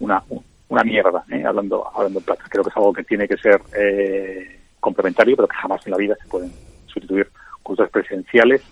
una 0.00 0.22
una 0.68 0.82
mierda, 0.82 1.24
¿eh? 1.30 1.44
hablando, 1.44 1.86
hablando 1.94 2.18
en 2.18 2.24
plata. 2.24 2.44
Creo 2.48 2.64
que 2.64 2.70
es 2.70 2.76
algo 2.76 2.92
que 2.92 3.04
tiene 3.04 3.28
que 3.28 3.36
ser 3.36 3.60
eh, 3.76 4.60
complementario, 4.80 5.36
pero 5.36 5.48
que 5.48 5.56
jamás 5.56 5.86
en 5.86 5.92
la 5.92 5.98
vida 5.98 6.16
se 6.20 6.28
pueden 6.28 6.52
sustituir 6.86 7.28
cursos 7.62 7.88
presenciales 7.90 8.62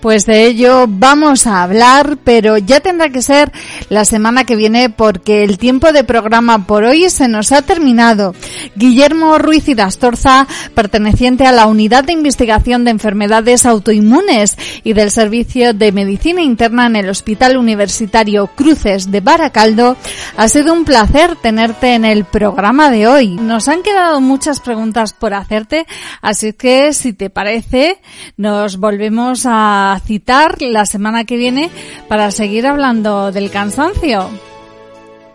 Pues 0.00 0.24
de 0.24 0.46
ello 0.46 0.84
vamos 0.88 1.48
a 1.48 1.64
hablar, 1.64 2.18
pero 2.22 2.58
ya 2.58 2.78
tendrá 2.80 3.08
que 3.08 3.22
ser 3.22 3.50
la 3.88 4.04
semana 4.04 4.44
que 4.44 4.54
viene 4.54 4.88
porque 4.88 5.42
el 5.42 5.58
tiempo 5.58 5.90
de 5.90 6.04
programa 6.04 6.66
por 6.66 6.84
hoy 6.84 7.10
se 7.10 7.26
nos 7.26 7.50
ha 7.50 7.62
terminado. 7.62 8.34
Guillermo 8.76 9.38
Ruiz 9.38 9.68
Irastorza, 9.68 10.46
perteneciente 10.74 11.46
a 11.46 11.52
la 11.52 11.66
Unidad 11.66 12.04
de 12.04 12.12
Investigación 12.12 12.84
de 12.84 12.92
Enfermedades 12.92 13.66
Autoinmunes 13.66 14.56
y 14.84 14.92
del 14.92 15.10
Servicio 15.10 15.74
de 15.74 15.90
Medicina 15.90 16.40
Interna 16.40 16.86
en 16.86 16.96
el 16.96 17.08
Hospital 17.08 17.56
Universitario 17.56 18.46
Cruces 18.54 19.10
de 19.10 19.20
Baracaldo, 19.20 19.96
ha 20.36 20.48
sido 20.48 20.72
un 20.72 20.84
placer 20.84 21.34
tenerte 21.36 21.94
en 21.94 22.04
el 22.04 22.24
programa 22.24 22.90
de 22.90 23.08
hoy. 23.08 23.34
Nos 23.34 23.66
han 23.66 23.82
quedado 23.82 24.20
muchas 24.20 24.60
preguntas 24.60 25.14
por 25.14 25.34
hacerte, 25.34 25.86
así 26.20 26.52
que 26.52 26.92
si 26.92 27.12
te 27.12 27.28
parece, 27.28 27.98
nos 28.36 28.55
nos 28.56 28.78
volvemos 28.78 29.42
a 29.44 30.00
citar 30.06 30.62
la 30.62 30.86
semana 30.86 31.24
que 31.24 31.36
viene 31.36 31.70
para 32.08 32.30
seguir 32.30 32.66
hablando 32.66 33.30
del 33.30 33.50
cansancio. 33.50 34.30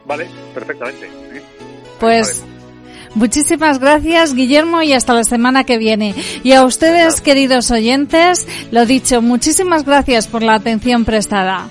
Vale, 0.05 0.27
perfectamente. 0.55 1.05
¿eh? 1.05 1.41
Pues 1.99 2.43
muchísimas 3.13 3.77
gracias 3.79 4.33
Guillermo 4.33 4.81
y 4.81 4.93
hasta 4.93 5.13
la 5.13 5.23
semana 5.23 5.65
que 5.65 5.77
viene. 5.77 6.15
Y 6.43 6.53
a 6.53 6.65
ustedes, 6.65 7.21
queridos 7.21 7.69
oyentes, 7.69 8.47
lo 8.71 8.87
dicho, 8.87 9.21
muchísimas 9.21 9.85
gracias 9.85 10.27
por 10.27 10.41
la 10.41 10.55
atención 10.55 11.05
prestada. 11.05 11.69